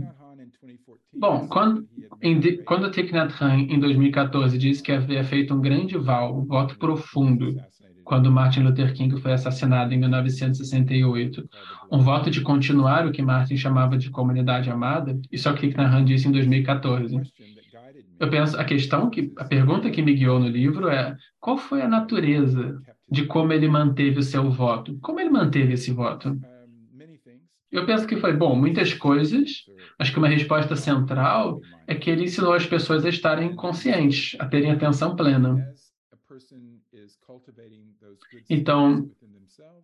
[1.14, 1.88] Bom, quando,
[2.22, 6.46] em, quando Thich Nhat Hanh, em 2014, disse que havia feito um grande val, um
[6.46, 7.56] voto profundo,
[8.04, 11.50] quando Martin Luther King foi assassinado em 1968,
[11.92, 15.68] um voto de continuar o que Martin chamava de comunidade amada, isso é o que
[15.68, 17.22] Thich Nhat Hanh disse em 2014.
[18.20, 21.82] Eu penso, a questão que, a pergunta que me guiou no livro é qual foi
[21.82, 24.98] a natureza de como ele manteve o seu voto.
[25.02, 26.38] Como ele manteve esse voto?
[27.72, 29.66] Eu penso que foi, bom, muitas coisas.
[30.00, 34.46] Acho que uma resposta central é que ele ensinou as pessoas a estarem conscientes, a
[34.46, 35.74] terem atenção plena.
[38.50, 39.10] Então,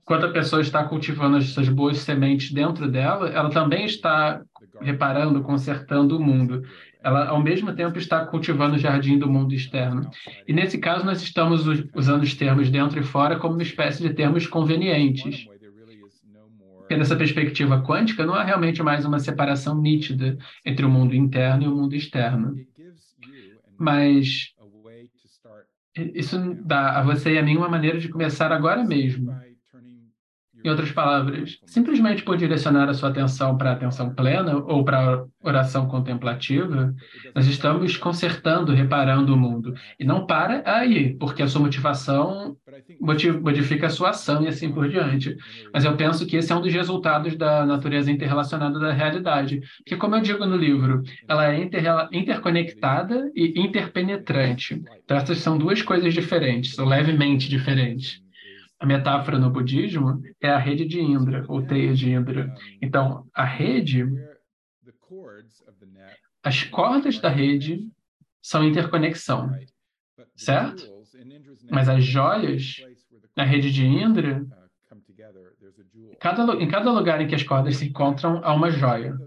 [0.06, 4.44] quando a pessoa está cultivando as suas boas sementes dentro dela, ela também está
[4.82, 6.64] reparando, consertando o mundo
[7.04, 10.10] ela ao mesmo tempo está cultivando o jardim do mundo externo.
[10.48, 14.14] E nesse caso nós estamos usando os termos dentro e fora como uma espécie de
[14.14, 15.46] termos convenientes.
[16.80, 21.64] Porque nessa perspectiva quântica não há realmente mais uma separação nítida entre o mundo interno
[21.64, 22.56] e o mundo externo.
[23.78, 24.54] Mas
[25.96, 29.32] isso dá a você e a mim uma maneira de começar agora mesmo
[30.64, 35.16] em outras palavras, simplesmente por direcionar a sua atenção para a atenção plena ou para
[35.16, 36.94] a oração contemplativa,
[37.36, 39.74] nós estamos consertando, reparando o mundo.
[40.00, 42.56] E não para aí, porque a sua motivação
[43.42, 45.36] modifica a sua ação e assim por diante.
[45.74, 49.60] Mas eu penso que esse é um dos resultados da natureza interrelacionada da realidade.
[49.80, 54.82] Porque, como eu digo no livro, ela é inter interconectada e interpenetrante.
[55.04, 58.23] Então, essas são duas coisas diferentes, ou levemente diferentes.
[58.84, 62.54] A metáfora no budismo é a rede de Indra, ou teia de Indra.
[62.82, 64.06] Então, a rede,
[66.44, 67.90] as cordas da rede
[68.42, 69.50] são interconexão,
[70.36, 70.84] certo?
[71.72, 72.76] Mas as joias
[73.38, 74.46] na rede de Indra,
[76.20, 79.18] cada, em cada lugar em que as cordas se encontram, há uma joia.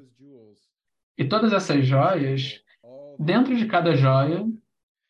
[1.17, 2.61] E todas essas joias,
[3.19, 4.45] dentro de cada joia,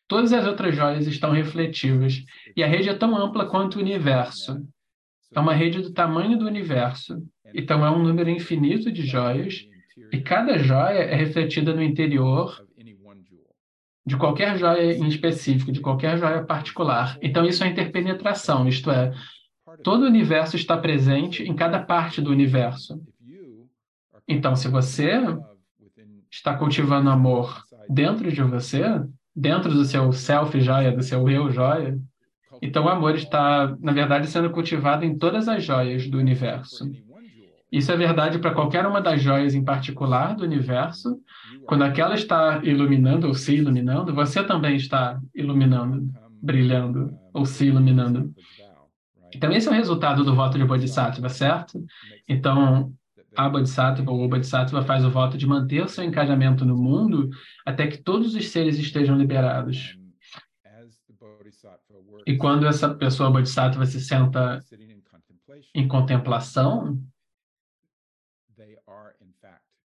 [0.07, 2.23] Todas as outras joias estão refletivas,
[2.55, 4.65] e a rede é tão ampla quanto o universo.
[5.33, 7.21] É uma rede do tamanho do universo.
[7.53, 9.67] Então é um número infinito de joias,
[10.11, 12.65] e cada joia é refletida no interior
[14.05, 17.17] de qualquer joia em específico, de qualquer joia particular.
[17.21, 19.13] Então isso é interpenetração, isto é,
[19.83, 23.01] todo o universo está presente em cada parte do universo.
[24.27, 25.11] Então, se você
[26.29, 28.83] está cultivando amor dentro de você,
[29.37, 31.95] dentro do seu self joia, do seu eu joia.
[32.59, 36.89] Então o amor está, na verdade, sendo cultivado em todas as joias do universo.
[37.71, 41.19] Isso é verdade para qualquer uma das joias em particular do universo.
[41.67, 46.09] Quando aquela está iluminando ou se iluminando, você também está iluminando,
[46.41, 48.33] brilhando ou se iluminando.
[49.35, 51.83] Então, esse é o resultado do voto de Bodhisattva, certo?
[52.27, 52.91] Então,
[53.37, 57.29] a Bodhisattva ou o Bodhisattva faz o voto de manter o seu encadeamento no mundo
[57.63, 59.95] até que todos os seres estejam liberados.
[62.25, 64.59] E quando essa pessoa Bodhisattva se senta
[65.73, 66.99] em contemplação,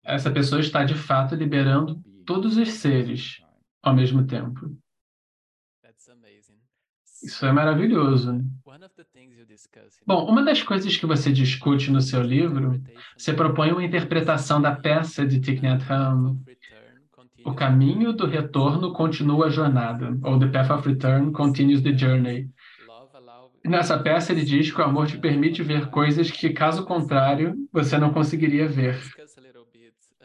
[0.05, 3.43] essa pessoa está de fato liberando todos os seres
[3.83, 4.77] ao mesmo tempo.
[7.23, 8.39] Isso é maravilhoso.
[10.07, 12.81] Bom, uma das coisas que você discute no seu livro,
[13.17, 16.39] você propõe uma interpretação da peça de Thich Nhat Hanh,
[17.45, 22.49] O caminho do retorno continua a jornada, ou The Path of Return continues the journey.
[23.65, 27.99] Nessa peça ele diz que o amor te permite ver coisas que, caso contrário, você
[27.99, 28.99] não conseguiria ver.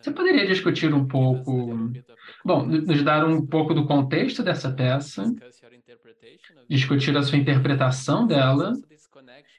[0.05, 1.91] Você poderia discutir um pouco,
[2.45, 5.33] bom, nos dar um pouco do contexto dessa peça,
[6.69, 8.73] discutir a sua interpretação dela,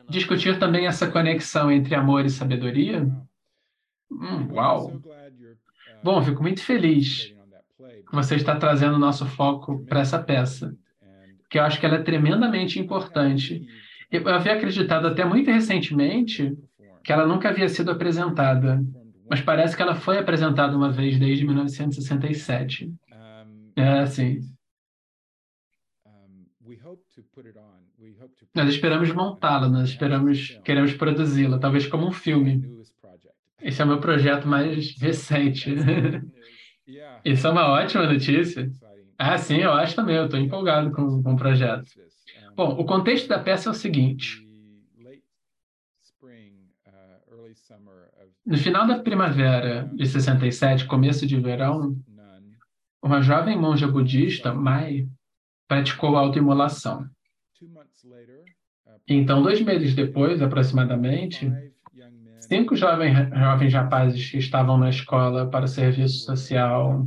[0.09, 3.11] discutir também essa conexão entre amor e sabedoria?
[4.09, 5.03] Hum, uau!
[6.01, 7.34] Bom, fico muito feliz
[8.09, 10.76] que você está trazendo o nosso foco para essa peça,
[11.51, 13.66] que eu acho que ela é tremendamente importante.
[14.12, 16.57] Eu havia acreditado até muito recentemente
[17.03, 18.80] que ela nunca havia sido apresentada,
[19.29, 22.93] mas parece que ela foi apresentada uma vez desde 1967.
[23.77, 24.41] É assim.
[28.55, 32.77] Nós esperamos montá-la, nós esperamos, queremos produzi-la, talvez como um filme.
[33.61, 35.74] Esse é o meu projeto mais recente.
[37.24, 38.70] Isso é uma ótima notícia.
[39.18, 40.16] Ah, sim, eu acho também.
[40.16, 41.85] Eu estou empolgado com, com o projeto.
[42.55, 44.45] Bom, o contexto da peça é o seguinte.
[48.47, 52.01] No final da primavera de 67, começo de verão,
[53.03, 55.09] uma jovem monja budista, Mai,
[55.66, 57.09] praticou autoimolação.
[59.09, 61.53] Então, dois meses depois, aproximadamente,
[62.38, 67.05] cinco jovens, jovens rapazes que estavam na escola para serviço social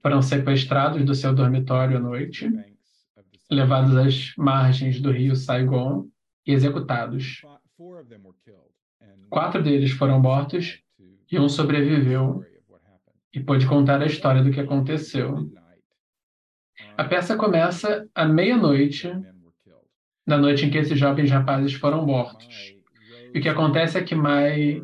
[0.00, 2.48] foram sequestrados do seu dormitório à noite,
[3.50, 6.06] levados às margens do rio Saigon
[6.46, 7.40] e executados.
[9.28, 10.80] Quatro deles foram mortos
[11.30, 12.44] e um sobreviveu
[13.32, 15.50] e pôde contar a história do que aconteceu.
[16.96, 19.12] A peça começa à meia-noite,
[20.26, 22.74] na noite em que esses jovens rapazes foram mortos.
[23.34, 24.80] E o que acontece é que Mai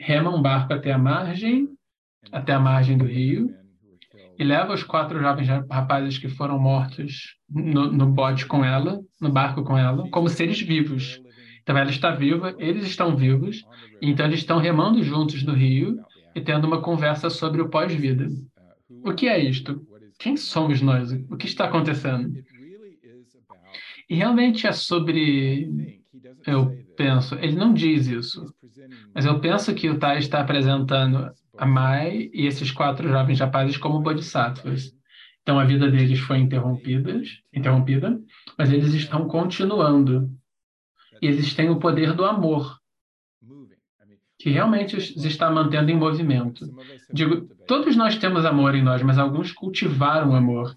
[0.00, 1.68] rema um barco até a margem,
[2.30, 3.52] até a margem do rio,
[4.38, 9.30] e leva os quatro jovens rapazes que foram mortos no, no bote com ela, no
[9.30, 11.20] barco com ela, como seres vivos.
[11.68, 13.62] Então ela está viva, eles estão vivos,
[14.00, 16.00] então eles estão remando juntos no rio
[16.34, 18.26] e tendo uma conversa sobre o pós-vida.
[19.04, 19.86] O que é isto?
[20.18, 21.12] Quem somos nós?
[21.28, 22.42] O que está acontecendo?
[24.08, 26.00] E realmente é sobre.
[26.46, 28.46] Eu penso, ele não diz isso,
[29.14, 33.76] mas eu penso que o Tai está apresentando a Mai e esses quatro jovens rapazes
[33.76, 34.90] como bodhisattvas.
[35.42, 37.20] Então a vida deles foi interrompida,
[37.52, 38.18] interrompida,
[38.56, 40.30] mas eles estão continuando.
[41.20, 42.78] Eles têm o poder do amor,
[44.38, 46.64] que realmente se está mantendo em movimento.
[47.12, 50.76] Digo, todos nós temos amor em nós, mas alguns cultivaram o amor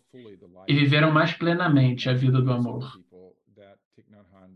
[0.67, 2.99] e viveram mais plenamente a vida do amor.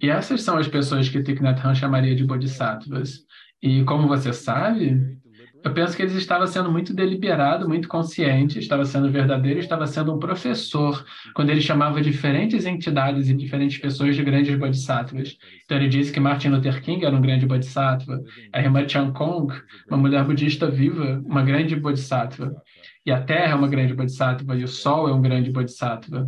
[0.01, 3.25] E essas são as pessoas que Thich Nhat Hanh chamaria de bodhisattvas.
[3.61, 5.17] E como você sabe,
[5.65, 10.13] eu penso que ele estava sendo muito deliberado, muito consciente, estava sendo verdadeiro, estava sendo
[10.13, 11.03] um professor
[11.33, 15.35] quando ele chamava diferentes entidades e diferentes pessoas de grandes bodhisattvas.
[15.65, 18.21] Então ele disse que Martin Luther King era um grande bodhisattva,
[18.53, 19.59] a Rima Chan Kong,
[19.89, 22.55] uma mulher budista viva, uma grande bodhisattva.
[23.03, 26.27] E a Terra é uma grande bodhisattva e o Sol é um grande bodhisattva.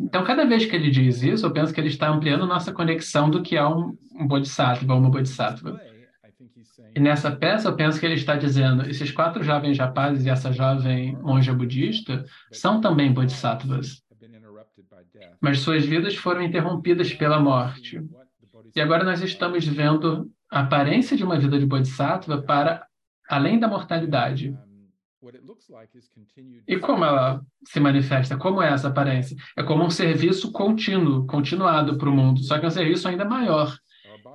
[0.00, 3.30] Então, cada vez que ele diz isso, eu penso que ele está ampliando nossa conexão
[3.30, 5.80] do que é um bodhisattva, uma bodhisattva.
[6.98, 11.16] Nessa peça, eu penso que ele está dizendo: esses quatro jovens rapazes e essa jovem
[11.16, 14.02] monja budista são também bodhisattvas.
[15.40, 18.00] Mas suas vidas foram interrompidas pela morte.
[18.74, 22.86] E agora nós estamos vendo a aparência de uma vida de bodhisattva para
[23.28, 24.56] além da mortalidade.
[26.68, 28.36] E como ela se manifesta?
[28.36, 29.36] Como é essa aparência?
[29.56, 33.24] É como um serviço contínuo, continuado para o mundo, só que é um serviço ainda
[33.24, 33.74] maior.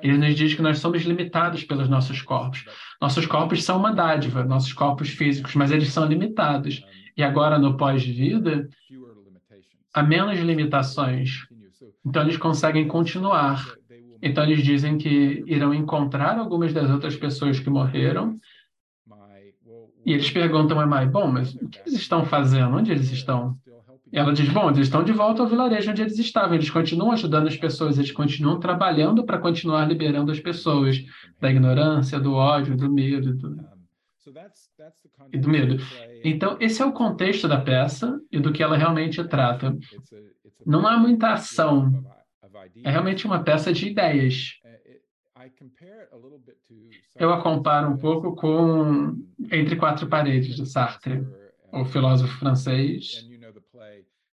[0.01, 2.65] Ele nos diz que nós somos limitados pelos nossos corpos.
[3.01, 6.83] Nossos corpos são uma dádiva, nossos corpos físicos, mas eles são limitados.
[7.15, 8.67] E agora, no pós-vida,
[9.93, 11.47] há menos limitações.
[12.05, 13.65] Então, eles conseguem continuar.
[14.21, 18.39] Então, eles dizem que irão encontrar algumas das outras pessoas que morreram.
[20.05, 22.75] E eles perguntam a Mai, bom, mas o que eles estão fazendo?
[22.75, 23.57] Onde eles estão?
[24.11, 27.47] Ela diz: bom, eles estão de volta ao vilarejo onde eles estavam, eles continuam ajudando
[27.47, 31.03] as pessoas, eles continuam trabalhando para continuar liberando as pessoas
[31.39, 33.35] da ignorância, do ódio, do medo.
[33.35, 33.79] Do...
[35.31, 35.77] E do medo.
[36.23, 39.75] Então, esse é o contexto da peça e do que ela realmente trata.
[40.65, 42.03] Não há muita ação.
[42.83, 44.53] É realmente uma peça de ideias.
[47.15, 49.15] Eu a comparo um pouco com
[49.51, 51.25] Entre Quatro Paredes, do Sartre,
[51.71, 53.28] o filósofo francês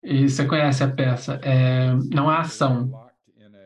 [0.03, 1.35] E você conhece a peça?
[1.43, 2.91] É, não há ação.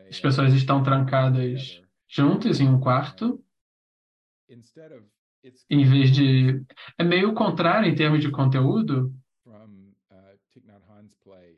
[0.08, 3.42] As pessoas estão trancadas juntas em um quarto,
[5.70, 6.62] em vez de.
[6.98, 9.12] É meio contrário em termos de conteúdo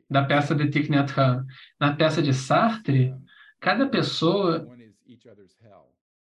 [0.09, 1.45] da peça de Thich Nhat Hanh.
[1.79, 3.13] Na peça de Sartre,
[3.59, 4.67] cada pessoa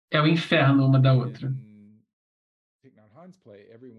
[0.09, 1.53] é o inferno uma da outra.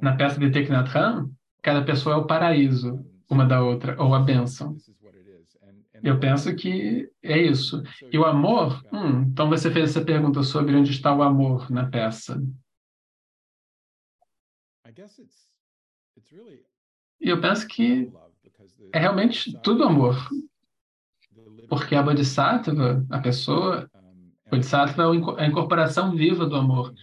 [0.01, 1.31] Na peça de Thich Nhat Hanh,
[1.63, 4.77] cada pessoa é o paraíso uma da outra, ou a bênção.
[6.03, 7.83] Eu penso que é isso.
[8.13, 8.85] E o amor?
[8.93, 12.41] Hum, então você fez essa pergunta sobre onde está o amor na peça.
[17.21, 18.13] E eu penso que
[18.93, 20.17] é realmente tudo amor.
[21.69, 23.91] Porque a Bodhisattva, a pessoa,
[24.51, 26.95] Bodhisattva é a incorporação viva do amor.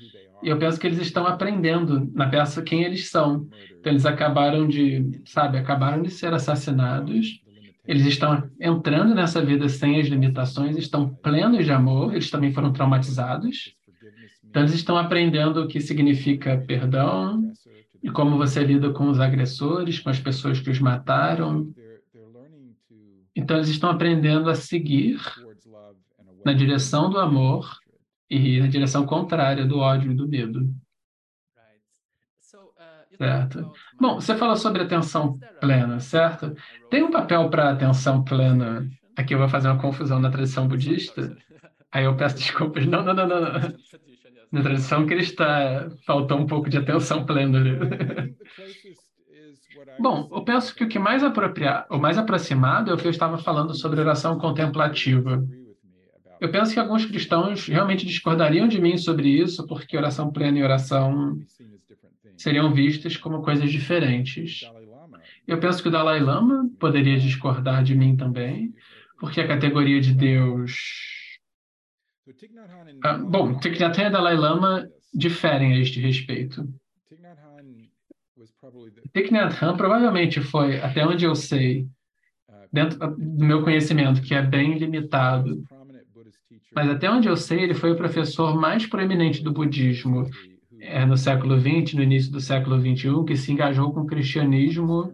[0.44, 3.48] E eu penso que eles estão aprendendo na peça quem eles são.
[3.80, 7.42] Então, eles acabaram de, sabe, acabaram de ser assassinados.
[7.88, 12.74] Eles estão entrando nessa vida sem as limitações, estão plenos de amor, eles também foram
[12.74, 13.74] traumatizados.
[14.44, 17.42] Então, eles estão aprendendo o que significa perdão
[18.02, 21.74] e como você lida com os agressores, com as pessoas que os mataram.
[23.34, 25.22] Então, eles estão aprendendo a seguir
[26.46, 27.83] na direção do amor
[28.34, 30.68] e na direção contrária do ódio e do medo.
[33.16, 33.72] Certo.
[34.00, 36.56] Bom, você falou sobre atenção plena, certo?
[36.90, 38.90] Tem um papel para atenção plena.
[39.16, 41.38] Aqui eu vou fazer uma confusão na tradição budista.
[41.92, 42.88] Aí eu peço desculpas.
[42.88, 43.40] Não, não, não, não.
[44.52, 47.72] Na tradição cristã faltou um pouco de atenção plena ali.
[50.00, 53.12] Bom, eu penso que o que mais apropriado, o mais aproximado é o que eu
[53.12, 55.44] estava falando sobre oração contemplativa.
[56.44, 60.64] Eu penso que alguns cristãos realmente discordariam de mim sobre isso, porque oração plena e
[60.64, 61.40] oração
[62.36, 64.70] seriam vistas como coisas diferentes.
[65.48, 68.76] Eu penso que o Dalai Lama poderia discordar de mim também,
[69.22, 70.74] porque a categoria de Deus.
[73.06, 76.68] Ah, bom, Thich Nhat Hanh e Dalai Lama diferem a este respeito.
[79.14, 81.88] Thich Nhat Hanh provavelmente foi, até onde eu sei,
[82.70, 85.64] dentro do meu conhecimento, que é bem limitado,
[86.76, 90.30] mas até onde eu sei, ele foi o professor mais proeminente do budismo
[90.80, 95.14] é, no século XX, no início do século XXI, que se engajou com o cristianismo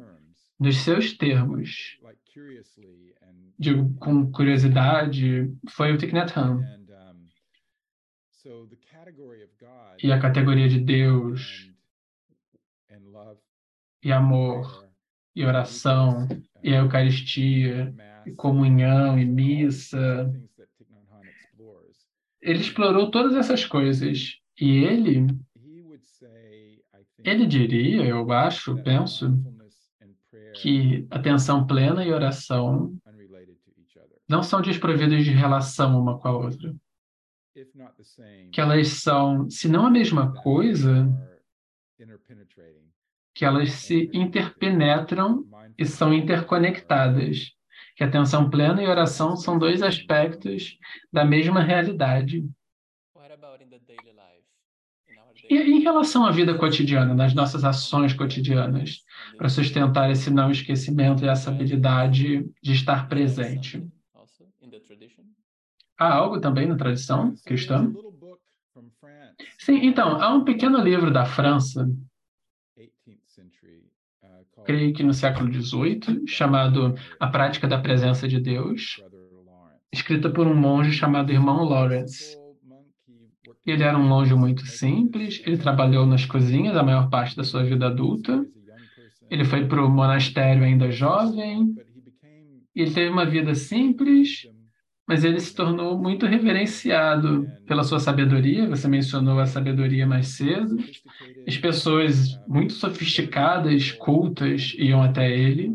[0.60, 1.99] nos seus termos.
[3.57, 6.64] Digo, com curiosidade, foi o Thich Nhat Hanh.
[10.01, 11.70] E a categoria de Deus,
[14.01, 14.88] e amor,
[15.36, 16.28] e oração,
[16.64, 17.93] e a Eucaristia,
[18.26, 20.32] e comunhão, e missa,
[22.41, 25.27] ele explorou todas essas coisas e ele
[27.23, 29.29] ele diria, eu acho, penso,
[30.55, 32.97] que atenção plena e oração
[34.27, 36.73] não são desprovidas de relação uma com a outra.
[38.51, 41.09] Que elas são, se não a mesma coisa,
[43.33, 45.45] que elas se interpenetram
[45.77, 47.53] e são interconectadas
[48.00, 50.78] que atenção plena e oração são dois aspectos
[51.12, 52.50] da mesma realidade.
[55.50, 59.04] E em relação à vida cotidiana, nas nossas ações cotidianas,
[59.36, 63.86] para sustentar esse não esquecimento e essa habilidade de estar presente?
[65.97, 67.91] Há algo também na tradição cristã?
[69.58, 71.86] Sim, então, há um pequeno livro da França
[74.66, 79.01] creio que no século XVIII, chamado A Prática da Presença de Deus,
[79.91, 82.38] escrita por um monge chamado Irmão Lawrence.
[83.66, 87.64] Ele era um monge muito simples, ele trabalhou nas cozinhas a maior parte da sua
[87.64, 88.43] vida adulta,
[89.30, 91.76] ele foi para o monastério ainda jovem,
[92.76, 94.47] ele teve uma vida simples,
[95.10, 98.70] mas ele se tornou muito reverenciado pela sua sabedoria.
[98.70, 100.78] Você mencionou a sabedoria mais cedo.
[101.47, 105.74] As pessoas muito sofisticadas, cultas, iam até ele,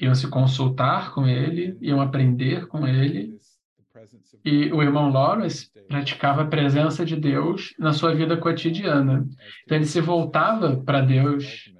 [0.00, 3.38] iam se consultar com ele, iam aprender com ele.
[4.44, 9.24] E o irmão Lawrence praticava a presença de Deus na sua vida cotidiana.
[9.62, 11.72] Então ele se voltava para Deus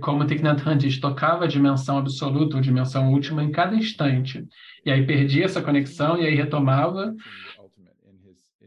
[0.00, 0.42] como Thich
[0.78, 4.46] diz, tocava a dimensão absoluta ou dimensão última em cada instante.
[4.84, 7.14] E aí perdia essa conexão e aí retomava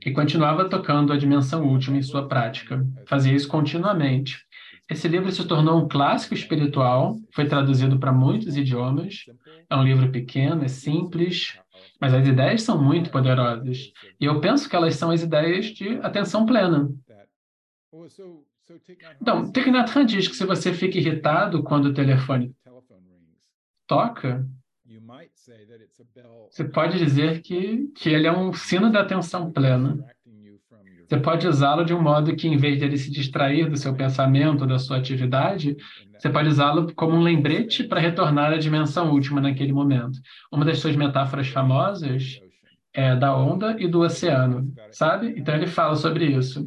[0.05, 2.86] e continuava tocando a dimensão última em sua prática.
[3.05, 4.39] Fazia isso continuamente.
[4.89, 9.26] Esse livro se tornou um clássico espiritual, foi traduzido para muitos idiomas.
[9.70, 11.57] É um livro pequeno, é simples,
[11.99, 13.91] mas as ideias são muito poderosas.
[14.20, 16.89] E eu penso que elas são as ideias de atenção plena.
[19.22, 22.55] Então, Thich Nhat Hanh diz que se você fica irritado quando o telefone
[23.88, 24.47] toca,
[26.49, 29.97] você pode dizer que, que ele é um sino da atenção plena.
[31.07, 33.93] Você pode usá-lo de um modo que, em vez de ele se distrair do seu
[33.93, 35.76] pensamento, da sua atividade,
[36.17, 40.19] você pode usá-lo como um lembrete para retornar à dimensão última naquele momento.
[40.51, 42.39] Uma das suas metáforas famosas
[42.93, 45.34] é da onda e do oceano, sabe?
[45.38, 46.65] Então ele fala sobre isso.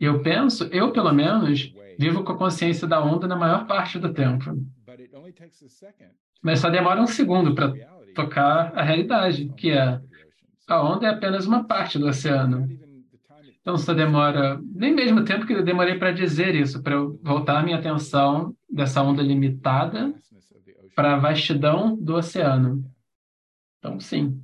[0.00, 4.14] Eu penso, eu pelo menos, vivo com a consciência da onda na maior parte do
[4.14, 4.56] tempo.
[6.42, 7.74] Mas só demora um segundo para
[8.14, 10.00] tocar a realidade, que é
[10.66, 12.66] a onda é apenas uma parte do oceano.
[13.60, 17.58] Então só demora nem mesmo tempo que eu demorei para dizer isso, para eu voltar
[17.58, 20.14] a minha atenção dessa onda limitada
[20.94, 22.84] para a vastidão do oceano.
[23.78, 24.42] Então sim.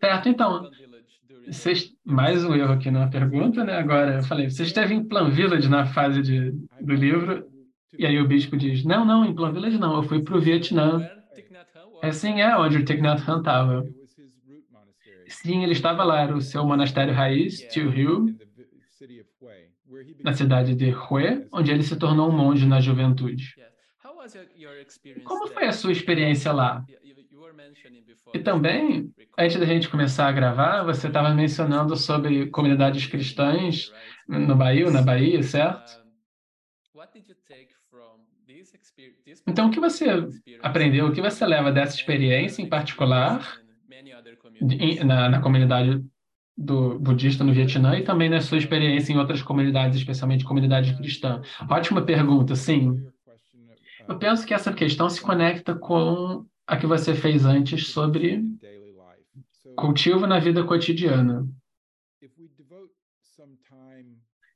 [0.00, 0.70] Certo, então,
[1.46, 3.76] vocês, mais um erro aqui na pergunta, né?
[3.76, 7.46] Agora, eu falei, você esteve em Plan Village na fase de, do livro,
[7.98, 10.40] e aí o bispo diz, não, não, em Plan Village não, eu fui para o
[10.40, 11.08] Vietnã.
[12.02, 13.84] É sim, é onde o Thich Nhat Hanh estava.
[15.28, 18.26] Sim, ele estava lá, era o seu monastério raiz, Tio Hill,
[20.22, 23.54] na cidade de Hue, onde ele se tornou um monge na juventude.
[25.24, 26.84] Como foi a sua experiência lá?
[28.34, 33.92] E também, antes da gente começar a gravar, você estava mencionando sobre comunidades cristãs
[34.26, 36.02] no Bahia, na Bahia, certo?
[39.46, 40.06] Então, o que você
[40.62, 43.58] aprendeu, o que você leva dessa experiência em particular
[45.04, 46.04] na, na comunidade
[46.56, 51.46] do budista no Vietnã e também na sua experiência em outras comunidades, especialmente comunidades cristãs?
[51.68, 53.04] Ótima pergunta, sim.
[54.08, 58.42] Eu penso que essa questão se conecta com a que você fez antes sobre
[59.76, 61.46] cultivo na vida cotidiana.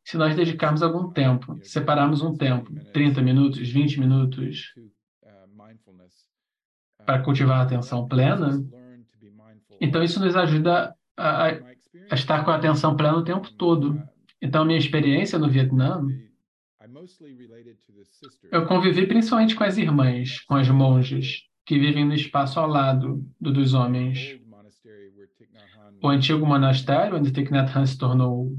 [0.05, 4.73] Se nós dedicarmos algum tempo, separarmos um tempo, 30 minutos, 20 minutos,
[7.05, 8.65] para cultivar a atenção plena,
[9.81, 14.01] então isso nos ajuda a, a estar com a atenção plena o tempo todo.
[14.41, 16.07] Então, minha experiência no Vietnã
[18.53, 23.29] eu convivi principalmente com as irmãs, com as monjas, que vivem no espaço ao lado
[23.41, 24.41] do dos homens.
[26.01, 28.57] O antigo monastério, onde Thich Nhat Hanh se tornou,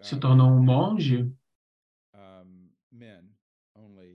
[0.00, 1.28] se tornou um monge,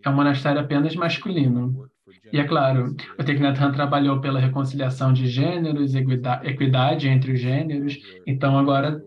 [0.06, 1.90] é um monastério apenas masculino.
[2.32, 7.40] E é claro, o Thich Nhat Hanh trabalhou pela reconciliação de gêneros, equidade entre os
[7.40, 9.04] gêneros, então agora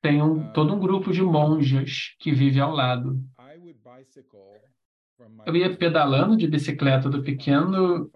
[0.00, 3.22] tem um, todo um grupo de monjas que vive ao lado.
[5.44, 8.10] Eu ia pedalando de bicicleta do pequeno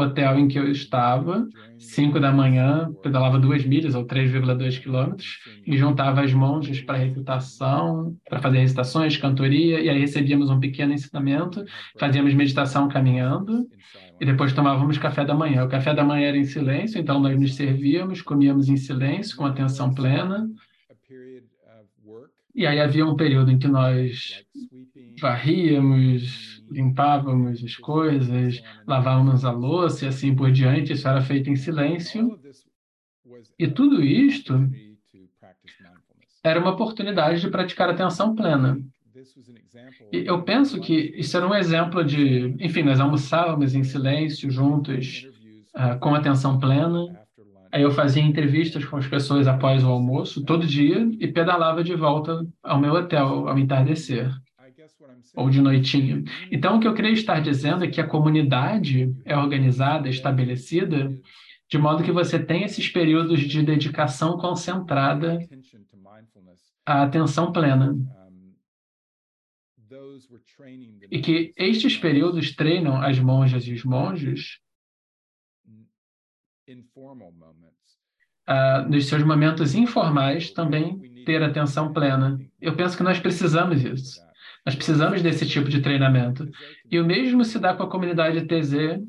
[0.00, 1.46] hotel em que eu estava,
[1.78, 8.14] 5 da manhã, pedalava duas milhas ou 3,2 quilômetros, e juntava as monjas para recitação,
[8.28, 11.64] para fazer recitações, cantoria, e aí recebíamos um pequeno ensinamento,
[11.98, 13.66] fazíamos meditação caminhando,
[14.20, 15.64] e depois tomávamos café da manhã.
[15.64, 19.46] O café da manhã era em silêncio, então nós nos servíamos, comíamos em silêncio, com
[19.46, 20.46] atenção plena,
[22.54, 24.45] e aí havia um período em que nós
[25.20, 30.92] varríamos, limpávamos as coisas, lavávamos a louça e assim por diante.
[30.92, 32.38] Isso era feito em silêncio.
[33.58, 34.54] E tudo isto
[36.42, 38.78] era uma oportunidade de praticar atenção plena.
[40.12, 45.26] E eu penso que isso era um exemplo de, enfim, nós almoçávamos em silêncio juntos,
[45.74, 47.04] uh, com atenção plena.
[47.72, 51.94] Aí eu fazia entrevistas com as pessoas após o almoço, todo dia, e pedalava de
[51.94, 54.30] volta ao meu hotel ao entardecer
[55.34, 56.22] ou de noitinha.
[56.50, 61.08] Então, o que eu queria estar dizendo é que a comunidade é organizada, estabelecida,
[61.68, 65.38] de modo que você tem esses períodos de dedicação concentrada
[66.84, 67.96] à atenção plena.
[71.10, 74.58] E que estes períodos treinam as monjas e os monges
[78.48, 82.38] uh, nos seus momentos informais também ter atenção plena.
[82.60, 84.25] Eu penso que nós precisamos disso.
[84.66, 86.50] Nós precisamos desse tipo de treinamento.
[86.90, 89.00] E o mesmo se dá com a comunidade TZ,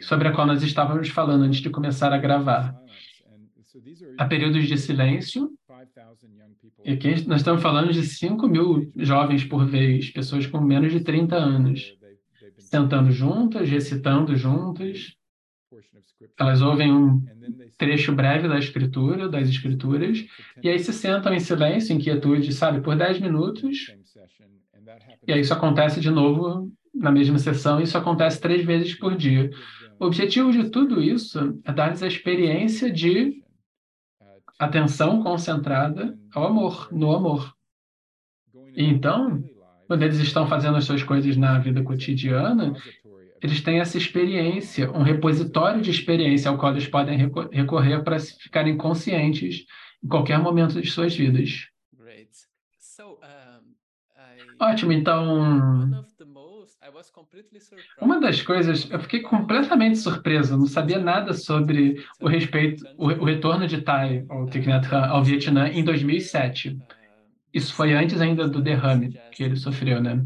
[0.00, 2.78] sobre a qual nós estávamos falando antes de começar a gravar.
[4.18, 5.50] Há períodos de silêncio,
[6.84, 11.00] e aqui nós estamos falando de 5 mil jovens por vez, pessoas com menos de
[11.00, 11.96] 30 anos,
[12.58, 15.14] sentando juntas, recitando juntas.
[16.38, 17.22] Elas ouvem um
[17.78, 20.22] trecho breve da escritura, das escrituras,
[20.62, 23.86] e aí se sentam em silêncio, em quietude, sabe, por 10 minutos,
[25.30, 29.48] e aí isso acontece de novo na mesma sessão, isso acontece três vezes por dia.
[29.98, 33.40] O objetivo de tudo isso é dar-lhes a experiência de
[34.58, 37.54] atenção concentrada ao amor, no amor.
[38.74, 39.42] E então,
[39.86, 42.74] quando eles estão fazendo as suas coisas na vida cotidiana,
[43.40, 47.16] eles têm essa experiência, um repositório de experiência ao qual eles podem
[47.52, 49.64] recorrer para ficarem conscientes
[50.02, 51.68] em qualquer momento de suas vidas.
[54.60, 56.04] Ótimo, então.
[58.00, 63.24] Uma das coisas, eu fiquei completamente surpreso, não sabia nada sobre o respeito, o, o
[63.24, 64.46] retorno de Thai ao,
[65.10, 66.78] ao Vietnã em 2007.
[67.52, 70.24] Isso foi antes ainda do derrame que ele sofreu, né?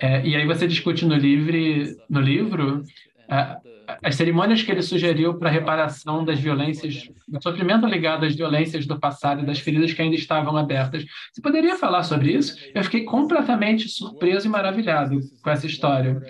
[0.00, 2.82] É, e aí você discute no, livre, no livro
[3.30, 3.56] é,
[4.02, 8.98] as cerimônias que ele sugeriu para reparação das violências, do sofrimento ligado às violências do
[8.98, 11.04] passado e das feridas que ainda estavam abertas.
[11.32, 12.56] Você poderia falar sobre isso?
[12.74, 16.20] Eu fiquei completamente surpreso e maravilhado com essa história.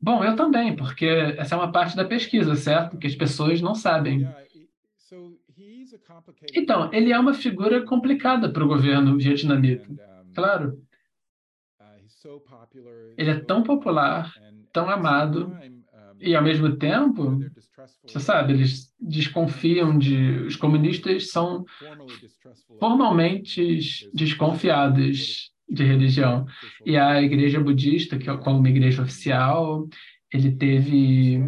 [0.00, 1.06] Bom, eu também, porque
[1.38, 2.98] essa é uma parte da pesquisa, certo?
[2.98, 4.28] Que as pessoas não sabem.
[6.54, 9.88] Então, ele é uma figura complicada para o governo vietnamita.
[10.34, 10.78] Claro.
[13.16, 14.32] Ele é tão popular,
[14.72, 15.56] tão amado,
[16.24, 17.38] e ao mesmo tempo,
[18.06, 20.16] você sabe, eles desconfiam de.
[20.46, 21.64] Os comunistas são
[22.78, 23.78] formalmente
[24.12, 26.46] desconfiados de religião.
[26.84, 29.86] E a igreja budista, que é como igreja oficial,
[30.32, 31.42] ele teve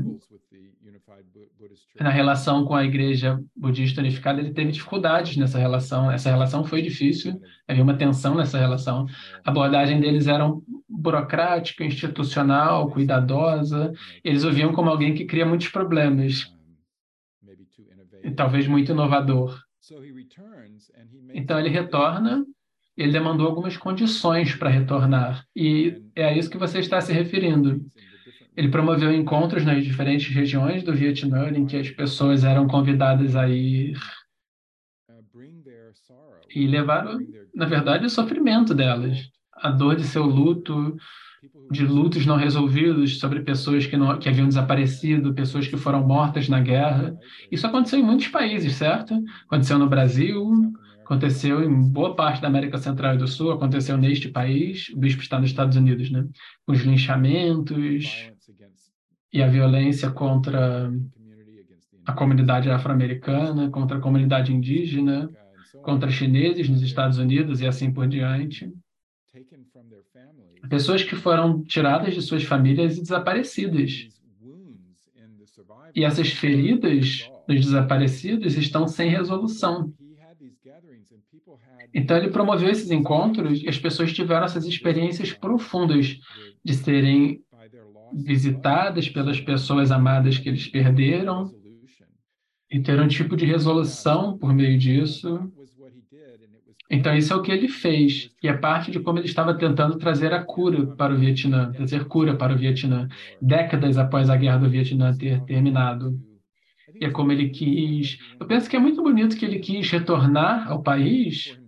[1.99, 6.11] na relação com a igreja budista unificada, ele teve dificuldades nessa relação.
[6.11, 9.07] Essa relação foi difícil, havia uma tensão nessa relação.
[9.45, 10.47] A abordagem deles era
[10.89, 13.93] burocrática, institucional, cuidadosa.
[14.22, 16.53] Eles o viam como alguém que cria muitos problemas,
[18.22, 19.61] e talvez muito inovador.
[21.32, 22.45] Então ele retorna,
[22.97, 27.84] ele demandou algumas condições para retornar, e é a isso que você está se referindo.
[28.57, 33.49] Ele promoveu encontros nas diferentes regiões do Vietnã em que as pessoas eram convidadas a
[33.49, 33.99] ir
[36.55, 37.18] e levaram,
[37.55, 40.97] na verdade, o sofrimento delas, a dor de seu luto,
[41.71, 46.49] de lutos não resolvidos sobre pessoas que, não, que haviam desaparecido, pessoas que foram mortas
[46.49, 47.17] na guerra.
[47.51, 49.15] Isso aconteceu em muitos países, certo?
[49.47, 50.73] Aconteceu no Brasil,
[51.05, 55.23] aconteceu em boa parte da América Central e do Sul, aconteceu neste país, o bispo
[55.23, 56.27] está nos Estados Unidos, né?
[56.67, 58.31] Os linchamentos,
[59.37, 60.91] e a violência contra
[62.07, 65.29] a comunidade afro-americana, contra a comunidade indígena,
[65.83, 68.73] contra chineses nos Estados Unidos e assim por diante.
[70.69, 74.09] Pessoas que foram tiradas de suas famílias e desaparecidas.
[75.95, 79.93] E essas feridas dos desaparecidos estão sem resolução.
[81.95, 86.19] Então, ele promoveu esses encontros e as pessoas tiveram essas experiências profundas
[86.62, 87.41] de serem
[88.12, 91.51] visitadas pelas pessoas amadas que eles perderam
[92.71, 95.51] e ter um tipo de resolução por meio disso.
[96.89, 99.99] Então, isso é o que ele fez, e é parte de como ele estava tentando
[99.99, 103.09] trazer a cura para o Vietnã, trazer cura para o Vietnã,
[103.43, 106.16] décadas após a guerra do Vietnã ter terminado.
[107.01, 108.18] E é como ele quis.
[108.39, 111.59] Eu penso que é muito bonito que ele quis retornar ao país,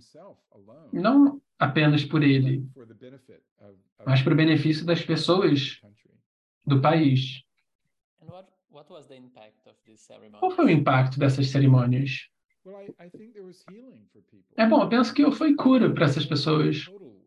[0.92, 2.64] não apenas por ele,
[4.06, 5.80] mas para o benefício das pessoas
[6.64, 7.42] do país.
[10.38, 12.28] Qual foi o impacto dessas cerimônias?
[14.58, 16.88] É bom, eu penso que foi cura para essas pessoas.
[16.88, 17.22] Uh,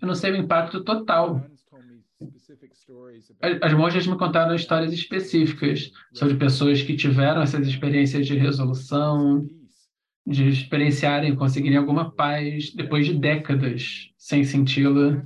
[0.00, 1.44] eu não sei o impacto total.
[3.60, 9.46] As monjas me contaram histórias específicas sobre pessoas que tiveram essas experiências de resolução,
[10.26, 15.22] de experienciarem, conseguirem alguma paz depois de décadas sem senti-la.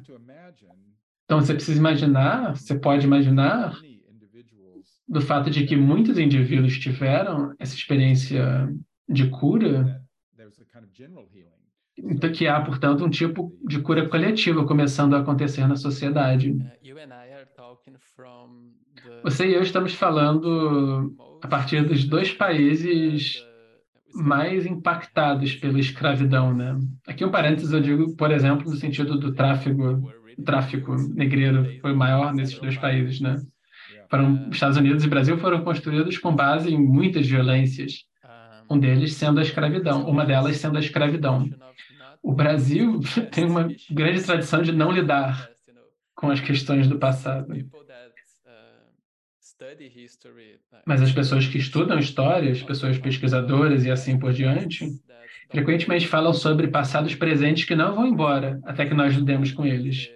[1.25, 3.81] Então você precisa imaginar, você pode imaginar
[5.07, 8.69] do fato de que muitos indivíduos tiveram essa experiência
[9.09, 10.04] de cura,
[11.97, 16.57] então que há, portanto, um tipo de cura coletiva começando a acontecer na sociedade.
[19.23, 23.45] Você e eu estamos falando a partir dos dois países
[24.15, 26.79] mais impactados pela escravidão, né?
[27.07, 31.95] Aqui um parênteses eu digo, por exemplo, no sentido do tráfego o tráfico negreiro foi
[31.95, 33.37] maior nesses dois países, né?
[34.11, 38.05] Foram, Estados Unidos e Brasil foram construídos com base em muitas violências,
[38.69, 41.49] um deles sendo a escravidão, uma delas sendo a escravidão.
[42.23, 43.01] O Brasil
[43.31, 45.51] tem uma grande tradição de não lidar
[46.15, 47.53] com as questões do passado.
[50.87, 54.89] Mas as pessoas que estudam história, as pessoas pesquisadoras e assim por diante,
[55.51, 60.11] frequentemente falam sobre passados presentes que não vão embora até que nós lidemos com eles.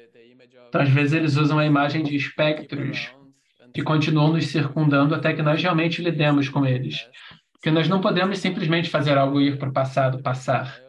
[0.69, 3.11] Então, às vezes, eles usam a imagem de espectros
[3.73, 7.07] que continuam nos circundando até que nós realmente lidemos com eles.
[7.59, 10.81] Porque nós não podemos simplesmente fazer algo ir para o passado passar.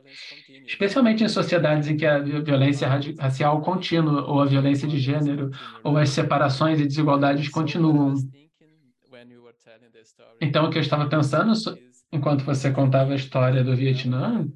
[0.66, 2.88] especialmente em sociedades em que a violência
[3.20, 5.50] racial contínua, ou a violência de gênero,
[5.84, 8.14] ou as separações e desigualdades continuam.
[10.40, 11.54] Então, o que eu estava pensando,
[12.12, 14.48] enquanto você contava a história do Vietnã,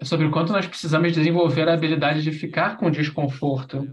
[0.00, 3.86] é sobre o quanto nós precisamos desenvolver a habilidade de ficar com desconforto,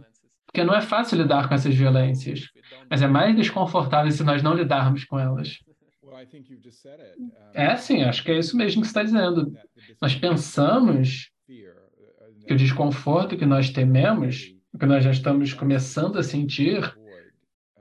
[0.46, 2.50] porque não é fácil lidar com essas violências,
[2.90, 5.60] mas é mais desconfortável se nós não lidarmos com elas.
[7.54, 9.54] É, sim, acho que é isso mesmo que você está dizendo.
[10.02, 11.32] Nós pensamos
[12.46, 16.94] que o desconforto que nós tememos, que nós já estamos começando a sentir,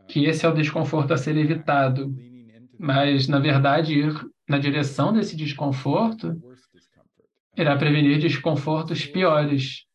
[0.09, 2.15] que esse é o desconforto a ser evitado.
[2.79, 4.15] Mas, na verdade, ir
[4.49, 6.41] na direção desse desconforto
[7.57, 9.87] irá prevenir desconfortos piores.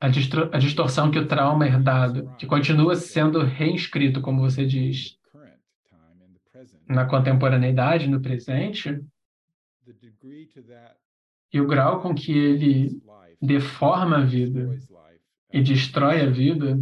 [0.00, 5.16] A, a distorção que o trauma herdado, que continua sendo reinscrito, como você diz,
[6.88, 9.00] na contemporaneidade, no presente,
[11.52, 13.02] e o grau com que ele
[13.40, 14.78] deforma a vida
[15.52, 16.78] e destrói a vida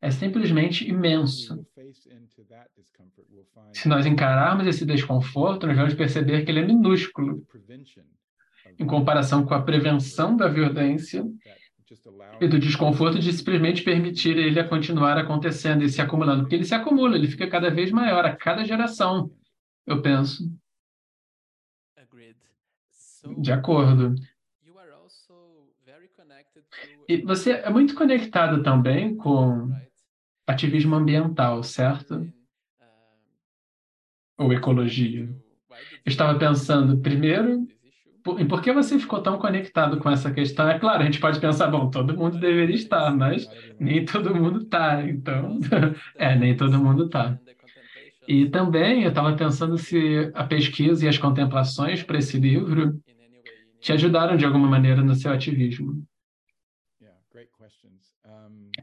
[0.00, 1.66] é simplesmente imenso.
[3.72, 7.46] Se nós encararmos esse desconforto, nós vamos perceber que ele é minúsculo
[8.78, 11.24] em comparação com a prevenção da violência
[12.40, 16.64] e do desconforto de simplesmente permitir ele a continuar acontecendo e se acumulando, porque ele
[16.64, 19.30] se acumula, ele fica cada vez maior a cada geração,
[19.86, 20.50] eu penso.
[23.38, 24.14] De acordo.
[27.08, 29.70] E você é muito conectado também com
[30.46, 32.30] ativismo ambiental, certo?
[34.38, 35.24] Ou ecologia.
[36.04, 37.66] Eu estava pensando, primeiro,
[38.24, 40.68] por, por que você ficou tão conectado com essa questão?
[40.68, 43.48] É claro, a gente pode pensar, bom, todo mundo deveria estar, mas
[43.78, 45.60] nem todo mundo está, então,
[46.18, 47.38] é, nem todo mundo está.
[48.26, 52.98] E também eu estava pensando se a pesquisa e as contemplações para esse livro
[53.80, 56.02] te ajudaram de alguma maneira no seu ativismo.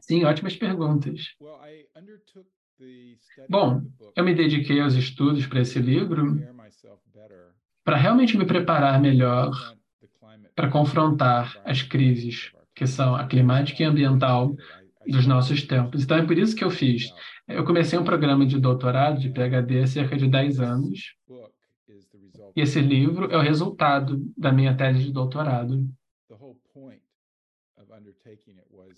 [0.00, 1.34] Sim, ótimas perguntas.
[3.48, 3.82] Bom,
[4.16, 6.46] eu me dediquei aos estudos para esse livro
[7.84, 9.50] para realmente me preparar melhor
[10.54, 14.54] para confrontar as crises que são a climática e ambiental
[15.06, 16.02] dos nossos tempos.
[16.02, 17.12] Então é por isso que eu fiz.
[17.48, 21.14] Eu comecei um programa de doutorado, de PhD, há cerca de 10 anos.
[22.54, 25.86] E esse livro é o resultado da minha tese de doutorado.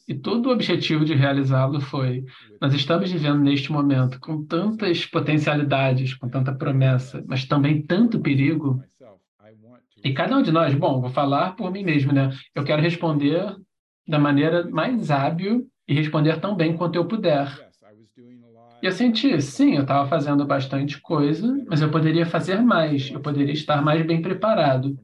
[0.06, 2.24] E todo o objetivo de realizá-lo foi:
[2.60, 8.82] nós estamos vivendo neste momento com tantas potencialidades, com tanta promessa, mas também tanto perigo.
[10.04, 12.30] E cada um de nós, bom, vou falar por mim mesmo, né?
[12.54, 13.56] Eu quero responder
[14.06, 17.48] da maneira mais hábil e responder tão bem quanto eu puder.
[18.82, 23.20] E eu senti, sim, eu estava fazendo bastante coisa, mas eu poderia fazer mais, eu
[23.20, 24.94] poderia estar mais bem preparado.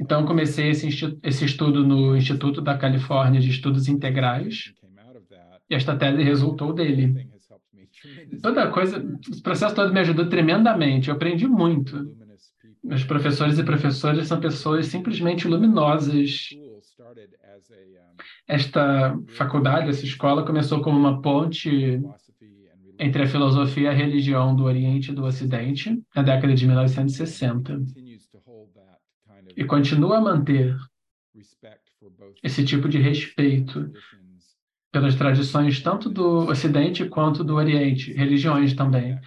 [0.00, 0.88] Então, comecei esse,
[1.22, 4.72] esse estudo no Instituto da Califórnia de Estudos Integrais,
[5.68, 7.28] e esta tese resultou dele.
[8.42, 12.16] Toda coisa, o processo todo me ajudou tremendamente, eu aprendi muito.
[12.82, 16.48] Meus professores e professoras são pessoas simplesmente luminosas.
[18.48, 22.00] Esta faculdade, essa escola, começou como uma ponte
[22.98, 27.80] entre a filosofia e a religião do Oriente e do Ocidente, na década de 1960
[29.56, 30.76] e continua a manter
[32.42, 33.90] esse tipo de respeito
[34.92, 39.18] pelas tradições tanto do Ocidente quanto do Oriente, religiões também.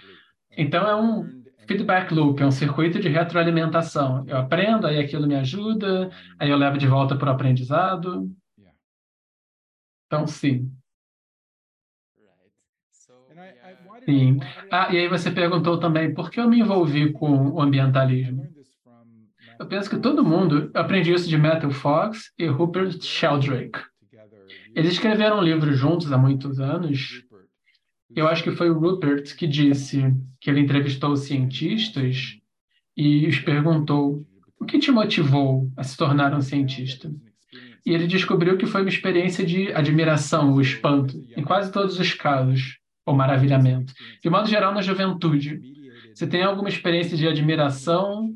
[0.57, 1.31] Então é um
[1.67, 4.25] feedback loop, é um circuito de retroalimentação.
[4.27, 6.09] Eu aprendo, aí aquilo me ajuda,
[6.39, 8.29] aí eu levo de volta para o aprendizado.
[10.07, 10.71] Então, sim.
[14.07, 14.39] Sim.
[14.69, 18.52] Ah, e aí você perguntou também por que eu me envolvi com o ambientalismo.
[19.59, 23.79] Eu penso que todo mundo aprende isso de Matthew Fox e Rupert Sheldrake.
[24.75, 27.23] Eles escreveram um livro juntos há muitos anos.
[28.15, 32.37] Eu acho que foi o Rupert que disse que ele entrevistou cientistas
[32.95, 34.25] e os perguntou
[34.59, 37.11] o que te motivou a se tornar um cientista.
[37.85, 42.13] E ele descobriu que foi uma experiência de admiração ou espanto, em quase todos os
[42.13, 43.93] casos, ou maravilhamento.
[44.21, 45.59] De modo geral, na juventude.
[46.13, 48.33] Você tem alguma experiência de admiração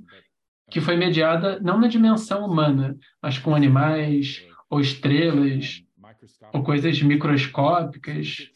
[0.70, 5.84] que foi mediada não na dimensão humana, mas com animais ou estrelas
[6.54, 8.50] ou coisas microscópicas.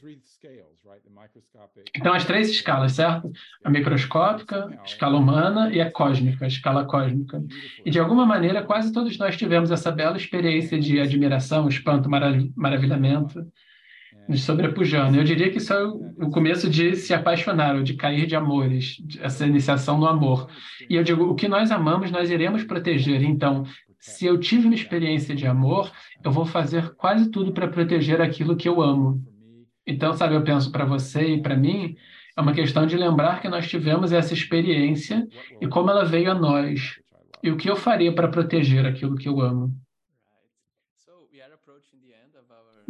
[1.96, 3.32] Então, as três escalas, certo?
[3.64, 7.42] A microscópica, a escala humana e a cósmica, a escala cósmica.
[7.86, 13.46] E, de alguma maneira, quase todos nós tivemos essa bela experiência de admiração, espanto, maravilhamento.
[14.38, 15.18] Sobrepujando.
[15.18, 18.98] Eu diria que isso é o começo de se apaixonar, ou de cair de amores,
[19.20, 20.48] essa iniciação no amor.
[20.90, 23.24] E eu digo, o que nós amamos, nós iremos proteger.
[23.24, 23.64] Então,
[24.00, 25.92] se eu tive uma experiência de amor,
[26.24, 29.24] eu vou fazer quase tudo para proteger aquilo que eu amo.
[29.86, 31.96] Então, sabe, eu penso para você e para mim,
[32.36, 35.28] é uma questão de lembrar que nós tivemos essa experiência
[35.60, 37.00] e como ela veio a nós.
[37.44, 39.74] E o que eu faria para proteger aquilo que eu amo.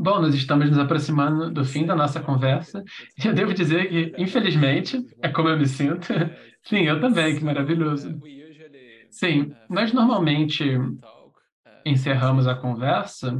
[0.01, 2.83] Bom, nós estamos nos aproximando do fim da nossa conversa.
[3.23, 6.07] E eu devo dizer que, infelizmente, é como eu me sinto.
[6.65, 8.19] Sim, eu também, que maravilhoso.
[9.11, 10.63] Sim, nós normalmente
[11.85, 13.39] encerramos a conversa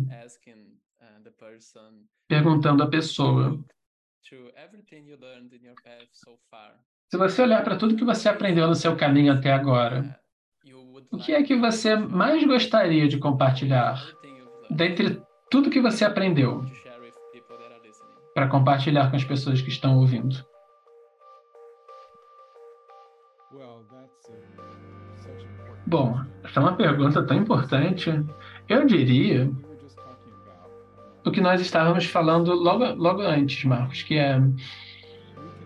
[2.28, 3.60] perguntando à pessoa:
[7.10, 10.16] se você olhar para tudo que você aprendeu no seu caminho até agora,
[11.12, 14.00] o que é que você mais gostaria de compartilhar
[14.70, 15.20] dentre
[15.52, 16.64] tudo que você aprendeu
[18.34, 20.44] para compartilhar com as pessoas que estão ouvindo?
[25.86, 28.10] Bom, essa é uma pergunta tão importante.
[28.70, 29.52] Eu diria
[31.26, 34.40] o que nós estávamos falando logo, logo antes, Marcos, que é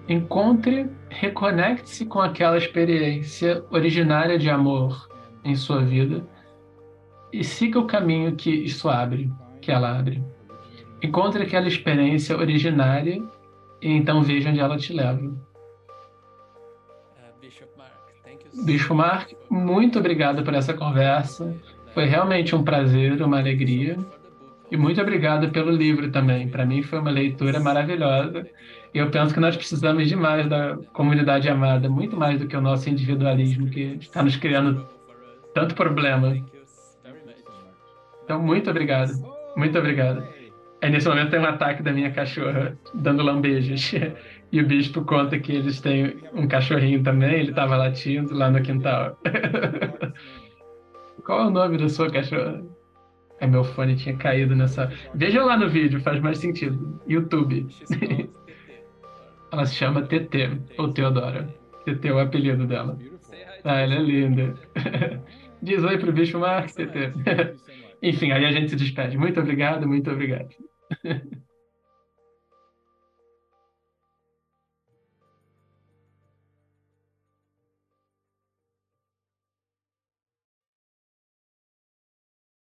[0.09, 5.07] encontre, reconecte-se com aquela experiência originária de amor
[5.43, 6.27] em sua vida
[7.31, 9.31] e siga o caminho que isso abre
[9.65, 10.23] que ela abre.
[11.01, 13.21] Encontre aquela experiência originária
[13.81, 15.33] e então veja onde ela te leva.
[18.63, 21.53] Bishop Mark, muito obrigado por essa conversa.
[21.93, 23.97] Foi realmente um prazer, uma alegria.
[24.71, 26.47] E muito obrigado pelo livro também.
[26.47, 28.47] Para mim foi uma leitura maravilhosa.
[28.93, 32.61] E eu penso que nós precisamos demais da comunidade amada, muito mais do que o
[32.61, 34.87] nosso individualismo, que está nos criando
[35.53, 36.37] tanto problema.
[38.23, 39.34] Então, muito obrigado.
[39.55, 40.23] Muito obrigado.
[40.81, 43.93] Aí nesse momento tem um ataque da minha cachorra dando lambejos.
[44.51, 48.61] E o bispo conta que eles têm um cachorrinho também, ele estava latindo lá no
[48.61, 49.19] quintal.
[51.25, 52.63] Qual é o nome da sua cachorra?
[53.41, 54.91] É, meu fone tinha caído nessa.
[55.13, 57.01] Veja lá no vídeo, faz mais sentido.
[57.07, 57.67] YouTube.
[59.51, 61.49] Ela se chama TT, ou Teodora.
[61.83, 62.97] TT é o apelido dela.
[63.63, 64.53] Ah, ela é linda.
[65.61, 67.11] Diz oi pro bicho Mark, TT.
[68.05, 69.17] Enfim, aí a gente se despede.
[69.17, 70.49] Muito obrigado, muito obrigado.